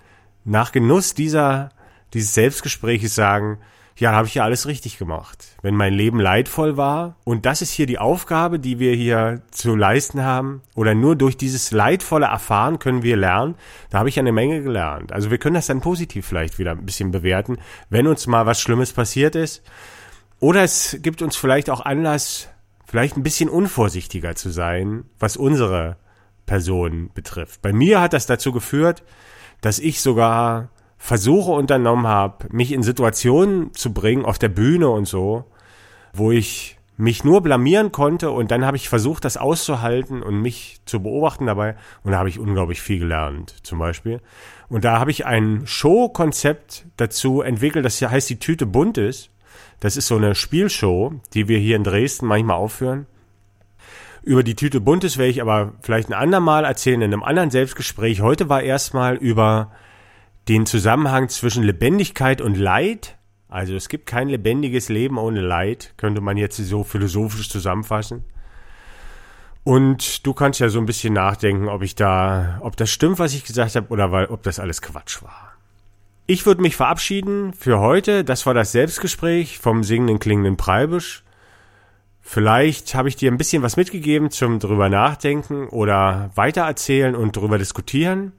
nach 0.44 0.72
Genuss 0.72 1.14
dieser 1.14 1.70
dieses 2.12 2.34
Selbstgespräches 2.34 3.14
sagen, 3.14 3.58
ja, 3.98 4.12
habe 4.12 4.28
ich 4.28 4.34
ja 4.34 4.44
alles 4.44 4.66
richtig 4.66 4.96
gemacht. 4.96 5.56
Wenn 5.60 5.74
mein 5.74 5.92
Leben 5.92 6.20
leidvoll 6.20 6.76
war, 6.76 7.16
und 7.24 7.46
das 7.46 7.62
ist 7.62 7.72
hier 7.72 7.86
die 7.86 7.98
Aufgabe, 7.98 8.60
die 8.60 8.78
wir 8.78 8.94
hier 8.94 9.42
zu 9.50 9.74
leisten 9.74 10.22
haben, 10.22 10.62
oder 10.76 10.94
nur 10.94 11.16
durch 11.16 11.36
dieses 11.36 11.72
leidvolle 11.72 12.26
Erfahren 12.26 12.78
können 12.78 13.02
wir 13.02 13.16
lernen, 13.16 13.56
da 13.90 13.98
habe 13.98 14.08
ich 14.08 14.18
eine 14.18 14.32
Menge 14.32 14.62
gelernt. 14.62 15.12
Also 15.12 15.30
wir 15.30 15.38
können 15.38 15.54
das 15.54 15.66
dann 15.66 15.80
positiv 15.80 16.26
vielleicht 16.26 16.58
wieder 16.58 16.72
ein 16.72 16.86
bisschen 16.86 17.10
bewerten, 17.10 17.58
wenn 17.90 18.06
uns 18.06 18.26
mal 18.28 18.46
was 18.46 18.60
Schlimmes 18.60 18.92
passiert 18.92 19.34
ist. 19.34 19.62
Oder 20.38 20.62
es 20.62 20.98
gibt 21.02 21.20
uns 21.20 21.36
vielleicht 21.36 21.68
auch 21.68 21.80
Anlass, 21.80 22.48
vielleicht 22.86 23.16
ein 23.16 23.24
bisschen 23.24 23.48
unvorsichtiger 23.48 24.36
zu 24.36 24.50
sein, 24.50 25.04
was 25.18 25.36
unsere 25.36 25.96
Person 26.46 27.10
betrifft. 27.12 27.62
Bei 27.62 27.72
mir 27.72 28.00
hat 28.00 28.12
das 28.12 28.26
dazu 28.26 28.52
geführt, 28.52 29.02
dass 29.60 29.80
ich 29.80 30.00
sogar 30.00 30.70
Versuche 30.98 31.52
unternommen 31.52 32.06
habe, 32.06 32.46
mich 32.50 32.72
in 32.72 32.82
Situationen 32.82 33.72
zu 33.72 33.94
bringen, 33.94 34.24
auf 34.24 34.38
der 34.38 34.48
Bühne 34.48 34.88
und 34.88 35.06
so, 35.06 35.44
wo 36.12 36.32
ich 36.32 36.78
mich 36.96 37.22
nur 37.22 37.40
blamieren 37.42 37.92
konnte 37.92 38.32
und 38.32 38.50
dann 38.50 38.64
habe 38.66 38.76
ich 38.76 38.88
versucht, 38.88 39.24
das 39.24 39.36
auszuhalten 39.36 40.20
und 40.20 40.42
mich 40.42 40.80
zu 40.84 41.00
beobachten 41.00 41.46
dabei 41.46 41.76
und 42.02 42.10
da 42.10 42.18
habe 42.18 42.28
ich 42.28 42.40
unglaublich 42.40 42.82
viel 42.82 42.98
gelernt, 42.98 43.54
zum 43.62 43.78
Beispiel. 43.78 44.20
Und 44.68 44.84
da 44.84 44.98
habe 44.98 45.12
ich 45.12 45.24
ein 45.24 45.62
Show-Konzept 45.64 46.86
dazu 46.96 47.40
entwickelt, 47.40 47.84
das 47.84 48.02
heißt 48.02 48.28
die 48.28 48.40
Tüte 48.40 48.66
bunt 48.66 48.98
ist. 48.98 49.30
Das 49.78 49.96
ist 49.96 50.08
so 50.08 50.16
eine 50.16 50.34
Spielshow, 50.34 51.14
die 51.34 51.46
wir 51.46 51.58
hier 51.58 51.76
in 51.76 51.84
Dresden 51.84 52.26
manchmal 52.26 52.56
aufführen. 52.56 53.06
Über 54.24 54.42
die 54.42 54.56
Tüte 54.56 54.80
Buntes 54.80 55.16
werde 55.16 55.30
ich 55.30 55.40
aber 55.40 55.74
vielleicht 55.80 56.10
ein 56.10 56.14
andermal 56.14 56.64
erzählen 56.64 57.00
in 57.00 57.12
einem 57.12 57.22
anderen 57.22 57.50
Selbstgespräch. 57.50 58.20
Heute 58.20 58.48
war 58.48 58.62
erstmal 58.62 59.14
über 59.16 59.70
den 60.48 60.66
Zusammenhang 60.66 61.28
zwischen 61.28 61.62
Lebendigkeit 61.62 62.40
und 62.40 62.56
Leid. 62.56 63.16
Also 63.48 63.74
es 63.74 63.88
gibt 63.88 64.06
kein 64.06 64.28
lebendiges 64.28 64.88
Leben 64.88 65.18
ohne 65.18 65.40
Leid, 65.40 65.94
könnte 65.96 66.20
man 66.20 66.36
jetzt 66.36 66.56
so 66.56 66.84
philosophisch 66.84 67.48
zusammenfassen. 67.48 68.24
Und 69.64 70.26
du 70.26 70.32
kannst 70.32 70.60
ja 70.60 70.70
so 70.70 70.78
ein 70.78 70.86
bisschen 70.86 71.12
nachdenken, 71.12 71.68
ob 71.68 71.82
ich 71.82 71.94
da, 71.94 72.58
ob 72.62 72.76
das 72.76 72.90
stimmt, 72.90 73.18
was 73.18 73.34
ich 73.34 73.44
gesagt 73.44 73.76
habe, 73.76 73.88
oder 73.88 74.10
weil, 74.12 74.26
ob 74.26 74.42
das 74.42 74.58
alles 74.58 74.80
Quatsch 74.80 75.22
war. 75.22 75.52
Ich 76.26 76.46
würde 76.46 76.62
mich 76.62 76.76
verabschieden 76.76 77.52
für 77.52 77.78
heute. 77.78 78.24
Das 78.24 78.46
war 78.46 78.54
das 78.54 78.72
Selbstgespräch 78.72 79.58
vom 79.58 79.84
singenden 79.84 80.18
klingenden 80.18 80.56
Preibisch. 80.56 81.24
Vielleicht 82.20 82.94
habe 82.94 83.08
ich 83.08 83.16
dir 83.16 83.30
ein 83.30 83.38
bisschen 83.38 83.62
was 83.62 83.76
mitgegeben 83.76 84.30
zum 84.30 84.58
drüber 84.58 84.90
nachdenken 84.90 85.68
oder 85.68 86.30
weitererzählen 86.34 87.14
und 87.14 87.36
drüber 87.36 87.56
diskutieren. 87.56 88.32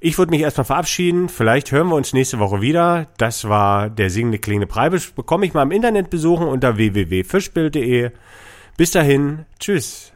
Ich 0.00 0.16
würde 0.16 0.30
mich 0.30 0.42
erstmal 0.42 0.64
verabschieden. 0.64 1.28
Vielleicht 1.28 1.72
hören 1.72 1.88
wir 1.88 1.96
uns 1.96 2.12
nächste 2.12 2.38
Woche 2.38 2.60
wieder. 2.60 3.08
Das 3.18 3.48
war 3.48 3.90
der 3.90 4.10
singende 4.10 4.38
klingende 4.38 4.66
Preibisch. 4.66 5.12
Bekomme 5.12 5.46
ich 5.46 5.54
mal 5.54 5.62
im 5.62 5.72
Internet 5.72 6.10
besuchen 6.10 6.46
unter 6.46 6.76
www.fischbild.de. 6.76 8.10
Bis 8.76 8.90
dahin. 8.92 9.44
Tschüss. 9.58 10.12